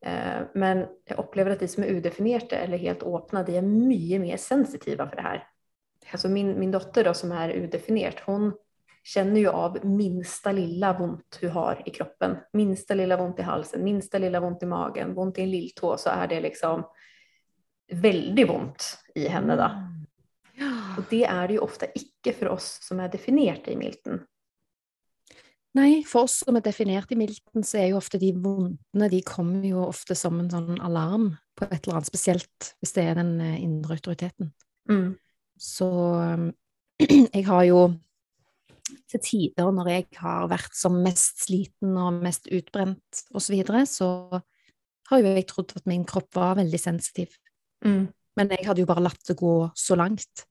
Eh, 0.06 0.42
men 0.54 0.86
jag 1.04 1.18
upplever 1.18 1.50
att 1.50 1.60
de 1.60 1.68
som 1.68 1.82
är 1.82 1.88
udefinerte 1.88 2.56
eller 2.56 2.78
helt 2.78 3.02
öppna, 3.02 3.42
de 3.42 3.56
är 3.56 3.62
mycket 3.62 4.20
mer 4.20 4.36
sensitiva 4.36 5.08
för 5.08 5.16
det 5.16 5.22
här. 5.22 5.48
Alltså 6.12 6.28
min, 6.28 6.58
min 6.58 6.70
dotter 6.70 7.04
då 7.04 7.14
som 7.14 7.32
är 7.32 7.50
udefinert, 7.50 8.22
hon 8.26 8.52
känner 9.02 9.40
ju 9.40 9.48
av 9.48 9.84
minsta 9.84 10.52
lilla 10.52 10.98
ont 10.98 11.38
du 11.40 11.48
har 11.48 11.82
i 11.86 11.90
kroppen. 11.90 12.36
Minsta 12.52 12.94
lilla 12.94 13.22
ont 13.22 13.38
i 13.38 13.42
halsen, 13.42 13.84
minsta 13.84 14.18
lilla 14.18 14.40
ont 14.40 14.62
i 14.62 14.66
magen, 14.66 15.18
ont 15.18 15.38
i 15.38 15.42
en 15.42 15.50
lilltå 15.50 15.96
så 15.96 16.10
är 16.10 16.28
det 16.28 16.40
liksom 16.40 16.84
väldigt 17.92 18.50
ont 18.50 18.98
i 19.14 19.28
henne 19.28 19.56
då. 19.56 19.70
Ja. 20.54 20.96
Och 20.98 21.04
det 21.10 21.24
är 21.24 21.48
det 21.48 21.54
ju 21.54 21.60
ofta 21.60 21.86
icke 21.94 22.32
för 22.32 22.48
oss 22.48 22.78
som 22.80 23.00
är 23.00 23.08
definierat 23.08 23.68
i 23.68 23.76
milten. 23.76 24.20
Nei, 25.72 26.02
for 26.04 26.26
oss 26.26 26.42
som 26.44 26.56
er 26.56 26.64
definert 26.64 27.12
i 27.12 27.16
milten, 27.16 27.64
så 27.64 27.78
er 27.80 27.86
jo 27.92 28.00
ofte 28.02 28.18
de 28.20 28.34
vondtene 28.36 29.08
De 29.08 29.22
kommer 29.24 29.64
jo 29.64 29.86
ofte 29.86 30.14
som 30.14 30.36
en 30.40 30.50
sånn 30.52 30.76
alarm 30.84 31.30
på 31.56 31.64
et 31.64 31.78
eller 31.86 31.96
annet, 31.96 32.10
spesielt 32.10 32.72
hvis 32.80 32.92
det 32.92 33.06
er 33.08 33.16
den 33.16 33.38
eh, 33.40 33.56
indre 33.64 33.96
autoriteten. 33.96 34.52
Mm. 34.90 35.14
Så 35.56 35.88
jeg 37.08 37.44
har 37.48 37.64
jo 37.64 37.78
til 39.12 39.22
tider 39.24 39.70
når 39.74 39.90
jeg 39.92 40.06
har 40.20 40.48
vært 40.50 40.74
som 40.76 40.98
mest 41.04 41.44
sliten 41.46 41.96
og 42.00 42.22
mest 42.24 42.48
utbrent 42.52 43.22
og 43.32 43.44
så 43.44 43.54
videre, 43.54 43.84
så 43.88 44.08
har 45.10 45.20
jo 45.20 45.34
jeg 45.36 45.48
trodd 45.50 45.74
at 45.76 45.88
min 45.90 46.06
kropp 46.08 46.30
var 46.38 46.56
veldig 46.60 46.80
sensitiv. 46.80 47.34
Mm. 47.84 48.08
Men 48.38 48.54
jeg 48.54 48.64
hadde 48.64 48.80
jo 48.80 48.88
bare 48.88 49.04
latt 49.04 49.20
det 49.28 49.36
gå 49.36 49.56
så 49.76 49.98
langt 49.98 50.46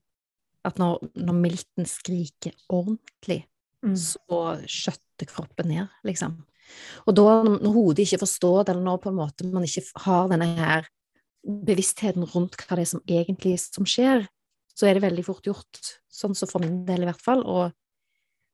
at 0.67 0.77
når, 0.77 0.99
når 1.17 1.37
milten 1.41 1.87
skriker 1.89 2.53
ordentlig, 2.69 3.41
Mm. 3.81 3.95
så 3.97 4.39
skjøtter 4.69 5.29
kroppen 5.29 5.71
ned, 5.73 5.93
liksom. 6.05 6.35
Og 7.09 7.15
da, 7.17 7.41
når 7.49 7.73
hodet 7.73 8.05
ikke 8.05 8.21
forstår 8.21 8.63
det, 8.63 8.75
eller 8.75 8.85
når 8.85 8.99
på 9.01 9.09
en 9.11 9.17
måte 9.17 9.47
man 9.49 9.65
ikke 9.65 9.83
har 10.05 10.29
denne 10.29 10.49
her 10.59 10.85
bevisstheten 11.41 12.27
rundt 12.29 12.59
hva 12.59 12.77
det 12.77 12.85
er 12.85 12.91
som 12.91 13.01
egentlig 13.09 13.55
som 13.63 13.87
skjer, 13.89 14.27
så 14.77 14.87
er 14.87 14.95
det 14.95 15.03
veldig 15.07 15.25
fort 15.25 15.49
gjort, 15.49 15.81
sånn 16.13 16.37
som 16.37 16.49
for 16.49 16.63
min 16.63 16.83
del 16.85 17.03
i 17.03 17.09
hvert 17.09 17.23
fall, 17.25 17.41
å, 17.41 17.71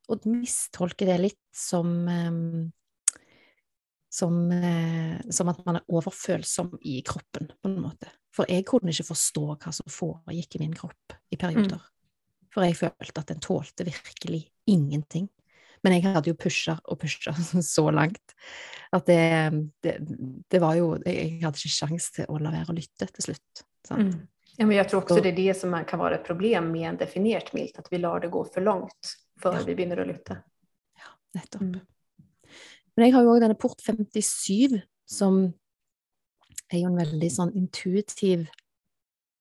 å 0.07 0.17
mistolke 0.25 1.05
det 1.05 1.17
litt 1.19 1.41
som 1.53 2.07
em, 2.07 2.41
som, 4.09 4.51
eh, 4.51 5.19
som 5.29 5.49
at 5.51 5.59
man 5.65 5.75
er 5.79 5.85
overfølsom 5.91 6.77
i 6.81 7.01
kroppen, 7.05 7.51
på 7.61 7.69
en 7.69 7.81
måte. 7.83 8.09
For 8.33 8.49
jeg 8.49 8.65
kunne 8.65 8.93
ikke 8.93 9.09
forstå 9.11 9.45
hva 9.57 9.73
som 9.75 9.89
foregikk 9.91 10.55
i 10.57 10.61
min 10.63 10.75
kropp 10.77 11.15
i 11.33 11.37
perioder. 11.39 11.81
For 12.53 12.65
jeg 12.65 12.77
følte 12.79 13.21
at 13.21 13.27
den 13.33 13.41
tålte 13.43 13.85
virkelig 13.85 14.47
ingenting. 14.65 15.27
Men 15.83 15.93
jeg 15.93 16.07
hadde 16.07 16.31
jo 16.31 16.37
pusha 16.39 16.79
og 16.85 16.99
pusha 17.03 17.33
så 17.61 17.91
langt 17.93 18.33
at 18.95 19.05
det, 19.05 19.19
det, 19.85 19.93
det 20.49 20.61
var 20.63 20.73
jo 20.79 20.95
Jeg 21.05 21.37
hadde 21.43 21.59
ikke 21.59 21.69
sjans 21.75 22.09
til 22.15 22.25
å 22.31 22.39
la 22.41 22.49
være 22.55 22.73
å 22.73 22.77
lytte 22.77 23.05
til 23.11 23.27
slutt. 23.27 23.63
Mm. 23.91 24.27
Ja, 24.57 24.65
men 24.65 24.77
jag 24.77 24.89
tror 24.89 25.01
också 25.01 25.15
Så- 25.15 25.21
det 25.21 25.29
är 25.29 25.35
det 25.35 25.53
som 25.53 25.73
är- 25.73 25.83
kan 25.83 25.99
vara 25.99 26.15
ett 26.15 26.25
problem 26.25 26.71
med 26.71 26.89
en 26.89 26.97
definierat 26.97 27.53
milt, 27.53 27.77
att 27.77 27.91
vi 27.91 27.97
lar 27.97 28.19
det 28.19 28.27
gå 28.27 28.45
för 28.45 28.61
långt 28.61 29.15
Ja. 29.43 29.63
vi 29.65 29.75
börjar 29.75 29.97
att 29.97 30.07
lytta. 30.07 30.37
Nettopp. 31.33 31.61
Mm. 31.61 31.79
Men 32.95 33.05
jeg 33.05 33.13
har 33.13 33.25
jo 33.25 33.33
òg 33.35 33.41
denne 33.43 33.57
port 33.59 33.81
57, 33.83 34.79
som 35.05 35.41
er 36.73 36.81
jo 36.81 36.89
en 36.89 36.97
veldig 36.97 37.29
sånn 37.31 37.53
intuitiv 37.55 38.47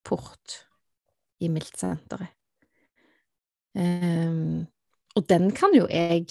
port 0.07 0.61
i 1.41 1.49
Miltsenteret. 1.53 2.35
Ehm, 3.77 4.67
og 5.17 5.27
den 5.29 5.51
kan 5.57 5.75
jo 5.77 5.85
jeg 5.91 6.31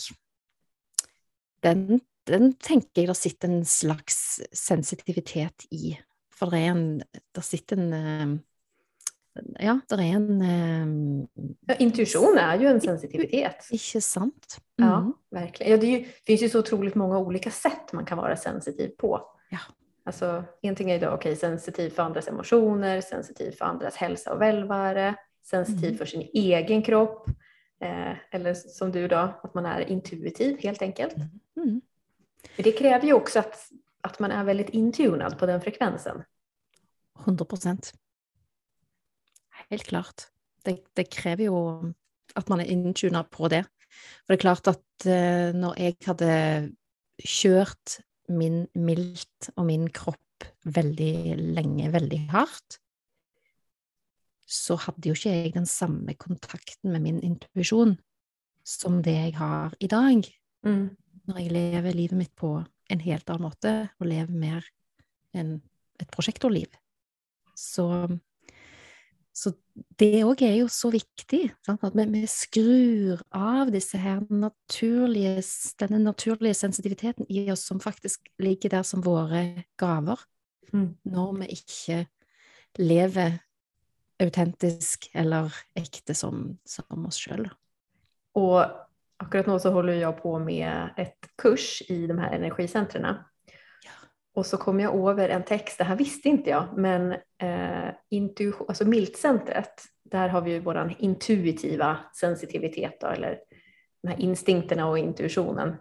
den, 1.65 1.99
den 2.29 2.53
tenker 2.61 3.03
jeg 3.03 3.09
det 3.09 3.17
sitter 3.17 3.51
en 3.51 3.65
slags 3.69 4.39
sensitivitet 4.53 5.67
i. 5.73 5.95
For 6.33 6.53
det 6.53 6.61
er 6.61 6.73
en 6.73 6.87
Det 7.35 7.43
sitter 7.45 7.79
en 7.79 7.93
ehm, 7.93 8.35
Ja, 9.59 9.79
det 9.89 9.95
er 9.99 10.15
en 10.15 10.41
ehm, 10.41 11.27
Ja, 11.67 11.75
intuition 11.79 12.37
är 12.37 12.59
ju 12.59 12.67
en 12.67 12.81
sensitivitet. 12.81 13.67
Ikke 13.71 14.01
sant? 14.01 14.57
Ja, 14.75 14.99
Mhm. 14.99 15.13
verkligen. 15.31 15.71
Ja, 15.71 15.77
det, 15.77 15.87
ju, 15.87 15.99
det 15.99 16.25
finns 16.25 16.41
ju 16.43 16.49
så 16.49 16.59
otroligt 16.59 16.95
många 16.95 17.17
olika 17.19 17.51
sätt 17.51 17.93
man 17.93 18.05
kan 18.05 18.17
vara 18.17 18.35
sensitiv 18.37 18.89
på. 18.97 19.21
Ja. 19.49 19.57
Alltså, 20.05 20.43
en 20.61 20.75
ting 20.75 20.91
är 20.91 20.99
då, 20.99 21.09
okej, 21.09 21.35
sensitiv 21.35 21.89
för 21.89 22.03
andras 22.03 22.27
emotioner, 22.27 23.01
sensitiv 23.01 23.51
för 23.51 23.65
andras 23.65 23.95
hälsa 23.95 24.33
och 24.33 24.41
välvare, 24.41 25.15
sensitiv 25.43 25.85
Mm. 25.85 25.97
för 25.97 26.05
sin 26.05 26.21
egen 26.33 26.81
kropp. 26.83 27.29
Eh, 27.79 28.13
eller 28.31 28.53
som 28.53 28.91
du 28.91 29.07
då, 29.07 29.15
att 29.43 29.53
man 29.53 29.65
är 29.65 29.79
intuitiv 29.89 30.57
helt 30.59 30.81
enkelt. 30.81 31.15
Mm. 31.15 31.81
Men 32.55 32.63
det 32.63 32.71
kräver 32.71 33.05
ju 33.07 33.13
också 33.13 33.39
att, 33.39 33.69
att 34.01 34.19
man 34.19 34.31
är 34.31 34.43
väldigt 34.43 34.69
intunad 34.69 35.39
på 35.39 35.45
den 35.45 35.61
frekvensen. 35.61 36.23
100 37.25 37.45
Helt 39.71 39.87
klart. 39.89 40.29
Det, 40.65 40.79
det 40.97 41.09
krever 41.13 41.49
jo 41.49 41.59
at 42.35 42.49
man 42.51 42.61
er 42.61 42.71
inntuna 42.71 43.23
på 43.27 43.49
det. 43.53 43.63
For 44.25 44.33
det 44.33 44.39
er 44.39 44.43
klart 44.43 44.69
at 44.71 45.07
eh, 45.09 45.51
når 45.55 45.77
jeg 45.79 45.97
hadde 46.05 46.31
kjørt 47.23 47.99
min 48.33 48.65
mildt 48.75 49.51
og 49.55 49.67
min 49.69 49.87
kropp 49.93 50.47
veldig 50.65 51.37
lenge, 51.55 51.91
veldig 51.93 52.21
hardt, 52.33 52.79
så 54.45 54.77
hadde 54.77 55.09
jo 55.09 55.15
ikke 55.17 55.33
jeg 55.33 55.53
den 55.55 55.67
samme 55.69 56.13
kontakten 56.21 56.93
med 56.93 57.01
min 57.05 57.21
intuisjon 57.25 57.95
som 58.65 59.01
det 59.05 59.13
jeg 59.13 59.35
har 59.37 59.73
i 59.81 59.89
dag, 59.89 60.25
når 61.25 61.39
jeg 61.41 61.53
lever 61.53 61.97
livet 61.97 62.17
mitt 62.17 62.33
på 62.37 62.57
en 62.61 63.01
helt 63.01 63.29
annen 63.29 63.45
måte, 63.45 63.73
og 64.01 64.09
lever 64.09 64.33
mer 64.33 64.65
enn 65.37 65.59
et 66.01 66.09
prosjektorliv. 66.13 66.69
Så, 67.57 67.85
så 69.35 69.51
det 69.99 70.23
òg 70.23 70.41
er 70.47 70.53
jo 70.61 70.67
så 70.71 70.87
viktig, 70.93 71.49
sant? 71.65 71.83
at 71.83 71.95
vi, 71.97 72.05
vi 72.13 72.21
skrur 72.31 73.19
av 73.35 73.71
disse 73.73 73.99
her 73.99 74.21
naturlige, 74.31 75.43
denne 75.81 75.99
naturlige 75.99 76.55
sensitiviteten 76.55 77.27
i 77.27 77.49
oss 77.51 77.65
som 77.67 77.81
faktisk 77.83 78.29
ligger 78.39 78.77
der 78.77 78.87
som 78.87 79.03
våre 79.03 79.65
gaver, 79.77 80.23
Mm. 80.73 80.97
når 81.03 81.33
vi 81.39 81.45
ikke 81.55 81.97
lever 82.79 83.37
autentisk 84.19 85.09
eller 85.13 85.53
ekte 85.75 86.15
som, 86.17 86.57
som 86.65 87.05
oss 87.05 87.19
sjøl. 87.21 87.49
Och 88.33 88.65
akkurat 89.17 89.47
nu 89.47 89.59
så 89.59 89.71
håller 89.71 89.93
jag 89.93 90.21
på 90.21 90.39
med 90.39 90.89
ett 90.97 91.29
kurs 91.37 91.81
i 91.89 92.07
de 92.07 92.17
här 92.19 92.31
energicentren. 92.31 93.15
Och 94.35 94.45
så 94.45 94.57
kom 94.57 94.79
jag 94.79 95.09
över 95.09 95.29
en 95.29 95.43
text, 95.43 95.77
det 95.77 95.83
här 95.83 95.95
visste 95.95 96.29
inte 96.29 96.49
jag, 96.49 96.77
men 96.77 97.11
eh, 97.37 97.93
intuition, 98.09 98.67
alltså 98.67 98.85
miltcentret, 98.85 99.83
där 100.03 100.27
har 100.27 100.41
vi 100.41 100.51
ju 100.51 100.59
vår 100.59 100.95
intuitiva 100.99 101.97
sensitivitet 102.19 103.01
då, 103.01 103.07
eller 103.07 103.39
de 104.01 104.07
här 104.07 104.21
instinkterna 104.21 104.87
och 104.87 104.97
intuitionen. 104.97 105.75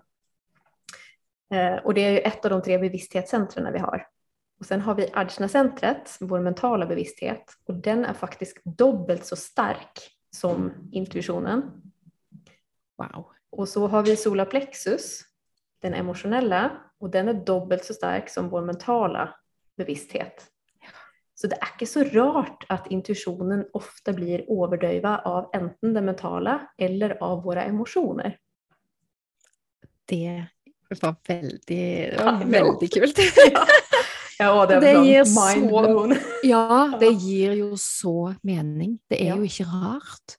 Eh, 1.55 1.75
och 1.75 1.95
det 1.95 2.01
är 2.01 2.11
ju 2.11 2.19
ett 2.19 2.45
av 2.45 2.51
de 2.51 2.62
tre 2.62 2.79
bevissthetscentren 2.79 3.73
vi 3.73 3.79
har. 3.79 4.07
Och 4.61 4.67
sen 4.67 4.81
har 4.81 4.95
vi 4.95 5.11
Ajna-centret, 5.12 6.17
vår 6.21 6.40
mentala 6.40 6.87
bevissthet, 6.87 7.45
och 7.67 7.75
den 7.75 8.05
är 8.05 8.14
faktiskt 8.14 8.64
dubbelt 8.64 9.25
så 9.25 9.37
stark 9.37 10.11
som 10.31 10.73
intuitionen. 10.93 11.62
Wow. 12.97 13.27
Och 13.51 13.69
så 13.69 13.87
har 13.87 14.03
vi 14.03 14.17
solarplexus, 14.17 15.21
den 15.83 15.95
emotionella, 15.95 16.71
och 17.05 17.11
den 17.11 17.29
är 17.29 17.35
dubbelt 17.35 17.85
så 17.85 17.95
stark 17.95 18.29
som 18.31 18.49
vår 18.49 18.62
mentala 18.62 19.35
bevissthet. 19.77 20.47
Så 21.35 21.47
det 21.47 21.57
är 21.57 21.69
inte 21.73 21.87
så 21.87 22.05
rart 22.05 22.64
att 22.69 22.87
intuitionen 22.90 23.64
ofta 23.73 24.12
blir 24.12 24.62
överdövad 24.64 25.21
av 25.25 25.51
enten 25.55 25.95
det 25.95 26.01
mentala 26.01 26.69
eller 26.79 27.23
av 27.23 27.43
våra 27.43 27.64
emotioner. 27.64 28.38
Det 30.05 30.45
var 31.03 31.17
veldig, 31.29 31.61
det 31.67 32.14
Ja, 32.19 32.25
var 32.25 32.33
men- 32.38 32.51
veldig 32.51 32.93
kult. 32.93 33.19
Ja, 34.38 34.67
det, 34.67 34.81
Det 34.81 35.05
ger 35.07 35.25
så-. 35.25 36.17
Ja, 36.43 36.97
det 37.01 37.11
gir 37.11 37.53
jo 37.53 37.77
så 37.77 38.35
mening. 38.43 38.99
Det 39.09 39.21
er 39.23 39.27
Ja. 39.29 39.37
jo 39.37 39.43
ikke 39.47 39.64
rart 39.64 40.38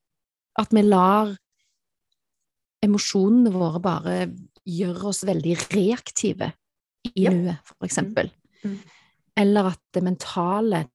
at 0.60 0.74
vi 0.74 0.82
lar 0.84 1.38
emosjonene 2.84 3.52
våre 3.56 3.80
bare 3.80 4.18
gjøre 4.66 5.10
oss 5.12 5.24
veldig 5.28 5.56
reaktive 5.74 6.52
i 7.16 7.28
nuet, 7.30 7.58
for 7.64 7.86
eksempel. 7.88 8.32
Mm. 8.64 8.80
Eller 9.38 9.68
at 9.74 9.82
det 9.94 10.02
mentale 10.04 10.86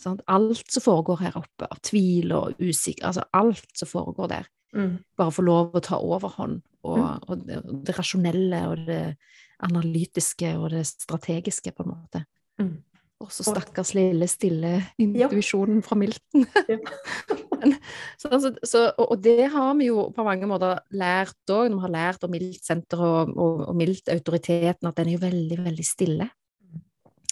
sant? 0.00 0.22
Alt 0.26 0.70
som 0.72 0.82
foregår 0.82 1.20
her 1.20 1.36
oppe, 1.36 1.68
av 1.70 1.78
tvil 1.84 2.32
og 2.32 2.54
usikker 2.58 3.04
Altså 3.10 3.26
alt 3.32 3.66
som 3.76 3.88
foregår 3.88 4.28
der, 4.28 4.46
Mm. 4.74 4.98
bare 5.16 5.30
får 5.30 5.44
lov 5.44 5.72
å 5.72 5.80
ta 5.80 5.96
overhånd. 6.00 6.62
Og, 6.82 6.98
Mm. 6.98 7.20
og 7.28 7.46
det, 7.46 7.84
det 7.84 7.94
rasjonelle 7.98 8.66
og 8.66 8.86
det 8.86 9.16
analytiske 9.62 10.58
og 10.58 10.70
det 10.70 10.86
strategiske, 10.86 11.70
på 11.72 11.84
en 11.84 11.90
måte. 11.94 12.24
Mm. 12.58 12.82
Og 13.20 13.30
så 13.30 13.44
stakkars 13.44 13.94
lille, 13.94 14.26
stille 14.26 14.84
intuisjonen 14.98 15.82
fra 15.84 15.94
Milton. 15.94 16.44
sammen. 17.54 17.74
Så, 18.16 18.40
så, 18.40 18.52
så, 18.62 18.84
og, 18.98 19.10
og 19.12 19.22
det 19.22 19.48
har 19.52 19.74
vi 19.78 19.88
jo 19.90 20.08
på 20.14 20.24
mange 20.26 20.48
måter 20.50 20.80
lært 20.90 21.50
òg, 21.50 21.68
når 21.70 21.76
vi 21.76 21.84
har 21.86 21.94
lært 21.94 22.24
om 22.26 22.34
miltsenteret 22.34 23.04
og, 23.04 23.34
og, 23.36 23.64
og 23.70 23.78
miltautoriteten, 23.78 24.88
at 24.88 24.96
den 24.98 25.10
er 25.10 25.16
jo 25.16 25.24
veldig, 25.24 25.60
veldig 25.64 25.86
stille. 25.86 26.28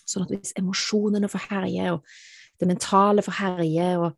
Sånn 0.02 0.26
at 0.26 0.34
hvis 0.34 0.56
emosjonene 0.58 1.30
får 1.30 1.48
herje, 1.50 1.94
og 1.96 2.60
det 2.60 2.68
mentale 2.68 3.24
får 3.24 3.38
herje, 3.38 3.88
og 3.98 4.12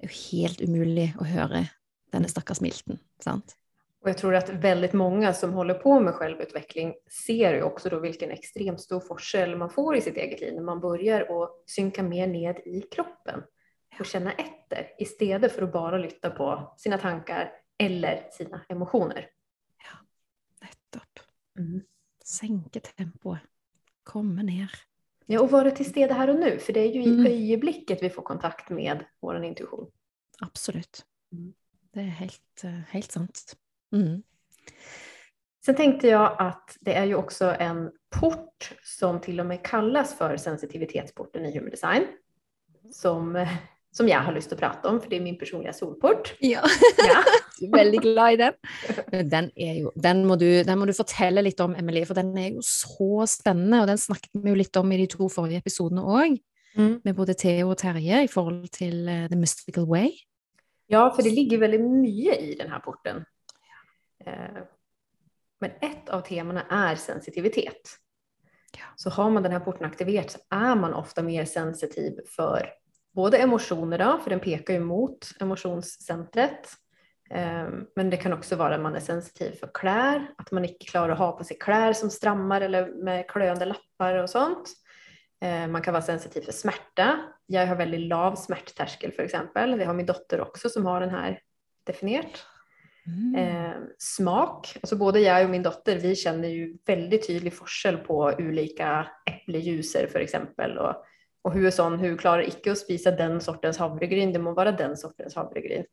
det 0.00 0.08
er 0.08 0.10
jo 0.10 0.20
helt 0.30 0.60
umulig 0.64 1.08
å 1.20 1.28
høre 1.28 1.64
denne 2.10 2.30
stackars 2.30 2.62
Milton, 2.64 2.98
sant? 3.22 3.56
Och 4.02 4.08
jag 4.08 4.18
tror 4.18 4.34
att 4.34 4.48
väldigt 4.48 4.92
många 4.92 5.32
som 5.32 5.52
håller 5.52 5.74
på 5.74 6.00
med 6.00 6.14
självutveckling 6.14 6.94
ser 7.26 7.54
ju 7.54 7.62
också 7.62 7.88
då 7.88 7.98
vilken 7.98 8.30
extremt 8.30 8.80
stor 8.80 9.00
forskel 9.00 9.56
man 9.56 9.70
får 9.70 9.96
i 9.96 10.00
sitt 10.00 10.16
eget 10.16 10.40
liv 10.40 10.54
när 10.54 10.62
man 10.62 10.80
börjar 10.80 11.20
att 11.20 11.50
synka 11.66 12.02
mer 12.02 12.26
ned 12.26 12.56
i 12.64 12.80
kroppen 12.80 13.42
och 13.98 14.06
känna 14.06 14.32
efter 14.32 14.86
istället 14.98 15.52
för 15.52 15.62
att 15.62 15.72
bara 15.72 15.98
lyssna 15.98 16.30
på 16.30 16.74
sina 16.76 16.98
tankar 16.98 17.52
eller 17.78 18.28
sina 18.30 18.60
emotioner. 18.68 19.26
Ja, 19.78 19.98
nettopp. 20.60 21.18
Mm. 21.58 21.80
Sänke 22.24 22.80
tempoet, 22.80 23.40
komma 24.02 24.42
ner. 24.42 24.70
Ja, 25.26 25.40
och 25.40 25.50
vara 25.50 25.70
till 25.70 25.90
stede 25.90 26.14
här 26.14 26.30
och 26.30 26.40
nu, 26.40 26.58
för 26.58 26.72
det 26.72 26.80
är 26.80 26.92
ju 26.92 27.02
i 27.02 27.08
mm. 27.08 27.26
ögonblicket 27.26 28.02
vi 28.02 28.10
får 28.10 28.22
kontakt 28.22 28.70
med 28.70 29.04
vår 29.20 29.44
intuition. 29.44 29.90
Absolut. 30.40 31.06
Mm. 31.32 31.52
Det 31.92 32.00
är 32.00 32.04
helt, 32.04 32.64
eh, 32.64 32.70
helt 32.70 33.12
sant. 33.12 33.56
Mm. 33.92 34.22
Sen 35.64 35.74
tänkte 35.74 36.08
jag 36.08 36.36
att 36.38 36.76
det 36.80 36.94
är 36.94 37.04
ju 37.04 37.14
också 37.14 37.44
en 37.58 37.92
port 38.20 38.72
som 38.82 39.20
till 39.20 39.40
och 39.40 39.46
med 39.46 39.64
kallas 39.64 40.18
för 40.18 40.36
sensitivitetsporten 40.36 41.46
i 41.46 41.54
Human 41.58 41.70
Design. 41.70 42.06
Som, 42.92 43.46
som 43.92 44.08
jag 44.08 44.20
har 44.20 44.32
lust 44.32 44.52
att 44.52 44.58
prata 44.58 44.88
om, 44.88 45.00
för 45.00 45.10
det 45.10 45.16
är 45.16 45.20
min 45.20 45.38
personliga 45.38 45.72
solport. 45.72 46.34
Ja, 46.38 46.60
ja. 46.98 47.68
väldigt 47.76 48.00
glad 48.00 48.32
i 48.32 48.36
den. 48.36 48.52
Den, 49.30 49.50
är 49.54 49.74
ju, 49.74 49.90
den, 49.94 50.26
må 50.26 50.36
du, 50.36 50.64
den 50.64 50.78
må 50.78 50.86
du 50.86 50.94
fortelle 50.94 51.42
litt 51.42 51.60
om, 51.60 51.74
Emily, 51.74 52.04
för 52.04 52.14
den 52.14 52.38
är 52.38 52.48
ju 52.48 52.58
så 52.62 53.26
spännande 53.26 53.80
och 53.80 53.86
den 53.86 53.98
snakket 53.98 54.30
vi 54.32 54.48
ju 54.48 54.56
lite 54.56 54.78
om 54.78 54.92
i 54.92 54.96
de 54.96 55.06
två 55.06 55.28
förra 55.28 55.52
episodene 55.52 56.00
òg. 56.00 56.38
Mm. 56.76 57.00
Med 57.04 57.14
både 57.14 57.34
Theo 57.34 57.70
och 57.70 57.78
Terje 57.78 58.22
i 58.22 58.28
förhållande 58.28 58.68
till 58.68 59.08
uh, 59.08 59.28
The 59.28 59.36
Mystical 59.36 59.86
Way. 59.86 60.12
Ja, 60.86 61.10
för 61.16 61.22
det 61.22 61.30
ligger 61.30 61.58
väldigt 61.58 61.80
mycket 61.80 62.40
i 62.40 62.54
den 62.54 62.70
här 62.70 62.78
porten. 62.78 63.24
Eh, 64.26 64.62
men 65.60 65.70
ett 65.70 66.08
av 66.08 66.20
temana 66.20 66.62
är 66.62 66.94
sensitivitet. 66.96 67.80
Ja. 68.72 68.84
Så 68.96 69.10
har 69.10 69.30
man 69.30 69.42
den 69.42 69.52
här 69.52 69.60
porten 69.60 69.86
aktiverad 69.86 70.30
så 70.30 70.38
är 70.50 70.76
man 70.76 70.94
ofta 70.94 71.22
mer 71.22 71.44
sensitiv 71.44 72.20
för 72.26 72.79
både 73.12 73.38
emotioner, 73.38 73.98
då, 73.98 74.18
för 74.22 74.30
den 74.30 74.40
pekar 74.40 74.74
ju 74.74 74.80
mot 74.80 75.30
emotionscentret. 75.40 76.68
Eh, 77.30 77.68
men 77.96 78.10
det 78.10 78.16
kan 78.16 78.32
också 78.32 78.56
vara 78.56 78.74
att 78.74 78.80
man 78.80 78.94
är 78.94 79.00
sensitiv 79.00 79.52
för 79.52 79.70
kläder, 79.74 80.30
att 80.38 80.50
man 80.50 80.64
inte 80.64 80.84
klarar 80.84 81.12
att 81.12 81.18
ha 81.18 81.32
på 81.32 81.44
sig 81.44 81.58
kläder 81.58 81.92
som 81.92 82.10
strammar 82.10 82.60
eller 82.60 83.04
med 83.04 83.30
klöende 83.30 83.64
lappar 83.64 84.14
och 84.14 84.30
sånt. 84.30 84.68
Eh, 85.40 85.66
man 85.66 85.82
kan 85.82 85.94
vara 85.94 86.02
sensitiv 86.02 86.40
för 86.40 86.52
smärta. 86.52 87.20
Jag 87.46 87.66
har 87.66 87.76
väldigt 87.76 88.00
lav 88.00 88.34
smärtterskel 88.34 89.12
för 89.12 89.22
exempel. 89.22 89.78
Det 89.78 89.84
har 89.84 89.94
min 89.94 90.06
dotter 90.06 90.40
också 90.40 90.68
som 90.68 90.86
har 90.86 91.00
den 91.00 91.10
här 91.10 91.40
definierat. 91.84 92.46
Mm. 93.06 93.34
Eh, 93.34 93.76
smak, 93.98 94.76
alltså 94.82 94.96
både 94.96 95.20
jag 95.20 95.44
och 95.44 95.50
min 95.50 95.62
dotter 95.62 95.96
vi 95.96 96.16
känner 96.16 96.48
ju 96.48 96.78
väldigt 96.86 97.26
tydlig 97.26 97.54
forskel 97.54 97.96
på 97.96 98.34
olika 98.38 99.06
äpplejuicer 99.30 100.06
för 100.12 100.20
exempel 100.20 100.78
och, 100.78 101.04
och 101.42 101.52
hur 101.52 101.70
sån, 101.70 101.98
hur 101.98 102.16
klarar 102.16 102.48
icke 102.48 102.72
att 102.72 102.78
spisa 102.78 103.10
den 103.10 103.40
sortens 103.40 103.78
havregryn, 103.78 104.32
det 104.32 104.38
må 104.38 104.52
vara 104.52 104.72
den 104.72 104.96
sortens 104.96 105.34
havregryn. 105.34 105.84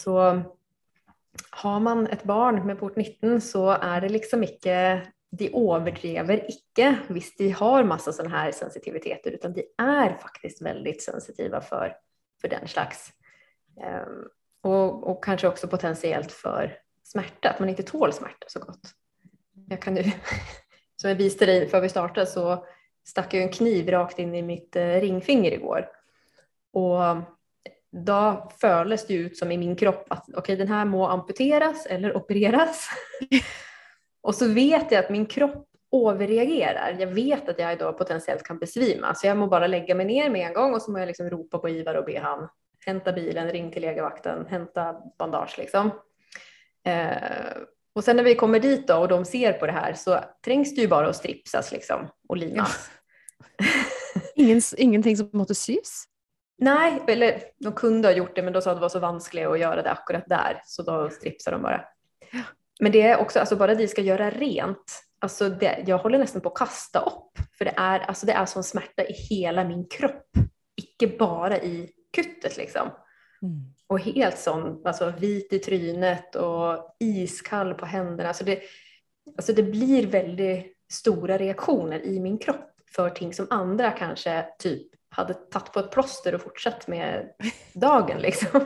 Så 0.00 0.42
har 1.50 1.80
man 1.80 2.06
ett 2.06 2.24
barn 2.24 2.66
med 2.66 2.78
port 2.78 2.96
19 2.96 3.40
så 3.40 3.70
är 3.70 4.00
det 4.00 4.08
liksom 4.08 4.44
icke, 4.44 5.02
de 5.30 5.48
överdriver 5.48 6.46
icke 6.48 6.98
visst 7.08 7.38
de 7.38 7.50
har 7.50 7.84
massa 7.84 8.12
sådana 8.12 8.36
här 8.36 8.52
sensitiviteter 8.52 9.30
utan 9.30 9.52
de 9.52 9.64
är 9.78 10.18
faktiskt 10.22 10.62
väldigt 10.62 11.02
sensitiva 11.02 11.60
för, 11.60 11.96
för 12.40 12.48
den 12.48 12.68
slags 12.68 13.12
um, 14.06 14.28
och, 14.62 15.10
och 15.10 15.24
kanske 15.24 15.48
också 15.48 15.68
potentiellt 15.68 16.32
för 16.32 16.78
smärta, 17.02 17.50
att 17.50 17.58
man 17.58 17.68
inte 17.68 17.82
tål 17.82 18.12
smärta 18.12 18.46
så 18.48 18.60
gott. 18.60 18.90
Jag 19.68 19.82
kan 19.82 19.94
nu, 19.94 20.02
som 20.96 21.10
jag 21.10 21.16
visade 21.16 21.52
dig 21.52 21.68
för 21.68 21.80
vi 21.80 21.88
startade 21.88 22.26
så 22.26 22.66
stack 23.04 23.34
jag 23.34 23.42
en 23.42 23.52
kniv 23.52 23.90
rakt 23.90 24.18
in 24.18 24.34
i 24.34 24.42
mitt 24.42 24.76
eh, 24.76 25.00
ringfinger 25.00 25.52
igår. 25.52 25.88
Och 26.72 27.00
då 27.90 28.50
földes 28.60 29.06
det 29.06 29.14
ut 29.14 29.36
som 29.36 29.52
i 29.52 29.58
min 29.58 29.76
kropp 29.76 30.06
att 30.08 30.24
okej, 30.28 30.38
okay, 30.38 30.56
den 30.56 30.68
här 30.68 30.84
må 30.84 31.06
amputeras 31.06 31.86
eller 31.86 32.16
opereras. 32.16 32.88
och 34.22 34.34
så 34.34 34.48
vet 34.48 34.92
jag 34.92 35.04
att 35.04 35.10
min 35.10 35.26
kropp 35.26 35.68
överreagerar. 36.08 36.96
Jag 36.98 37.06
vet 37.06 37.48
att 37.48 37.58
jag 37.58 37.72
idag 37.72 37.98
potentiellt 37.98 38.42
kan 38.42 38.58
besvima, 38.58 39.14
så 39.14 39.26
jag 39.26 39.36
må 39.36 39.46
bara 39.46 39.66
lägga 39.66 39.94
mig 39.94 40.06
ner 40.06 40.30
med 40.30 40.46
en 40.46 40.54
gång 40.54 40.74
och 40.74 40.82
så 40.82 40.90
må 40.90 40.98
jag 40.98 41.06
liksom 41.06 41.30
ropa 41.30 41.58
på 41.58 41.68
Ivar 41.68 41.94
och 41.94 42.04
be 42.04 42.20
han 42.20 42.48
hämta 42.86 43.12
bilen, 43.12 43.50
ring 43.50 43.70
till 43.70 43.82
legevakten, 43.82 44.46
hämta 44.46 44.96
bandage 45.18 45.54
liksom. 45.58 45.90
Eh, 46.84 47.52
och 47.94 48.04
sen 48.04 48.16
när 48.16 48.24
vi 48.24 48.34
kommer 48.34 48.60
dit 48.60 48.88
då 48.88 48.96
och 48.96 49.08
de 49.08 49.24
ser 49.24 49.52
på 49.52 49.66
det 49.66 49.72
här 49.72 49.94
så 49.94 50.20
trängs 50.44 50.74
det 50.74 50.80
ju 50.80 50.88
bara 50.88 51.08
att 51.08 51.16
stripsas 51.16 51.72
liksom 51.72 52.08
och 52.28 52.36
limas. 52.36 52.90
Ingen, 54.34 54.60
ingenting 54.76 55.16
som 55.16 55.30
måste 55.32 55.54
sys? 55.54 56.04
Nej, 56.58 57.02
eller 57.08 57.42
de 57.58 57.72
kunde 57.72 58.08
ha 58.08 58.12
gjort 58.12 58.36
det 58.36 58.42
men 58.42 58.52
då 58.52 58.60
sa 58.60 58.70
att 58.70 58.76
det 58.76 58.80
var 58.80 58.88
så 58.88 58.98
vanskligt 58.98 59.46
att 59.46 59.58
göra 59.58 59.82
det 59.82 59.90
akkurat 59.90 60.24
där 60.26 60.62
så 60.66 60.82
då 60.82 61.10
stripsar 61.10 61.52
de 61.52 61.62
bara. 61.62 61.84
Men 62.80 62.92
det 62.92 63.02
är 63.02 63.18
också, 63.18 63.40
alltså 63.40 63.56
bara 63.56 63.74
de 63.74 63.88
ska 63.88 64.02
göra 64.02 64.30
rent, 64.30 65.02
alltså 65.18 65.48
det, 65.48 65.84
jag 65.86 65.98
håller 65.98 66.18
nästan 66.18 66.42
på 66.42 66.48
att 66.48 66.58
kasta 66.58 67.00
upp 67.00 67.38
för 67.58 67.64
det 67.64 67.74
är, 67.76 68.00
alltså 68.00 68.26
det 68.26 68.32
är 68.32 68.46
sån 68.46 68.64
smärta 68.64 69.04
i 69.04 69.12
hela 69.12 69.64
min 69.64 69.88
kropp, 69.88 70.30
icke 70.76 71.16
bara 71.18 71.58
i 71.58 71.90
kuttet 72.16 72.56
liksom. 72.56 72.90
Mm. 73.42 73.74
Och 73.92 74.00
helt 74.00 74.38
sån, 74.38 74.82
alltså 74.84 75.12
vit 75.18 75.52
i 75.52 75.58
trynet 75.58 76.34
och 76.34 76.96
iskall 77.00 77.74
på 77.74 77.86
händerna. 77.86 78.28
Alltså 78.28 78.44
det, 78.44 78.60
alltså 79.36 79.52
det 79.52 79.62
blir 79.62 80.06
väldigt 80.06 80.76
stora 80.92 81.38
reaktioner 81.38 82.06
i 82.06 82.20
min 82.20 82.38
kropp 82.38 82.70
för 82.94 83.10
ting 83.10 83.34
som 83.34 83.46
andra 83.50 83.90
kanske 83.90 84.46
typ 84.58 84.88
hade 85.08 85.34
tagit 85.34 85.72
på 85.72 85.80
ett 85.80 85.90
plåster 85.90 86.34
och 86.34 86.40
fortsatt 86.40 86.88
med 86.88 87.28
dagen 87.72 88.18
liksom. 88.18 88.60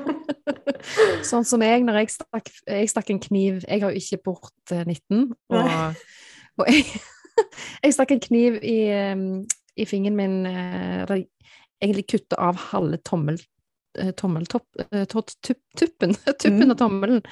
Sånt 1.22 1.48
som 1.48 1.62
jag 1.62 1.82
när 1.82 1.98
jag 1.98 2.10
stack, 2.10 2.48
jag 2.66 2.90
stack 2.90 3.10
en 3.10 3.20
kniv, 3.20 3.64
jag 3.68 3.80
har 3.80 3.90
ju 3.90 3.96
inte 3.96 4.18
bort 4.24 4.86
19 4.86 5.34
och, 5.48 5.56
och 6.56 6.68
jag, 6.68 6.84
jag 7.82 7.94
stack 7.94 8.10
en 8.10 8.20
kniv 8.20 8.54
i, 8.54 8.92
i 9.74 9.86
fingern 9.86 10.16
min, 10.16 10.46
eh, 10.46 11.18
egentlig 11.80 12.08
kutte 12.08 12.36
av 12.36 12.56
halve 12.56 12.96
tommel, 12.96 13.38
tommeltopp, 14.16 14.66
eh, 14.90 15.06
tuppen, 15.06 16.14
tuppen 16.42 16.66
mm. 16.66 16.70
av 16.70 16.76
tommelen 16.80 17.22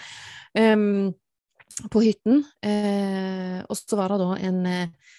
um, 0.58 1.12
på 1.90 2.04
hytten. 2.04 2.44
Uh, 2.64 3.60
og 3.68 3.78
så 3.78 3.98
var 3.98 4.14
det 4.14 4.22
da 4.22 4.32
en 4.48 4.60
uh, 4.66 5.12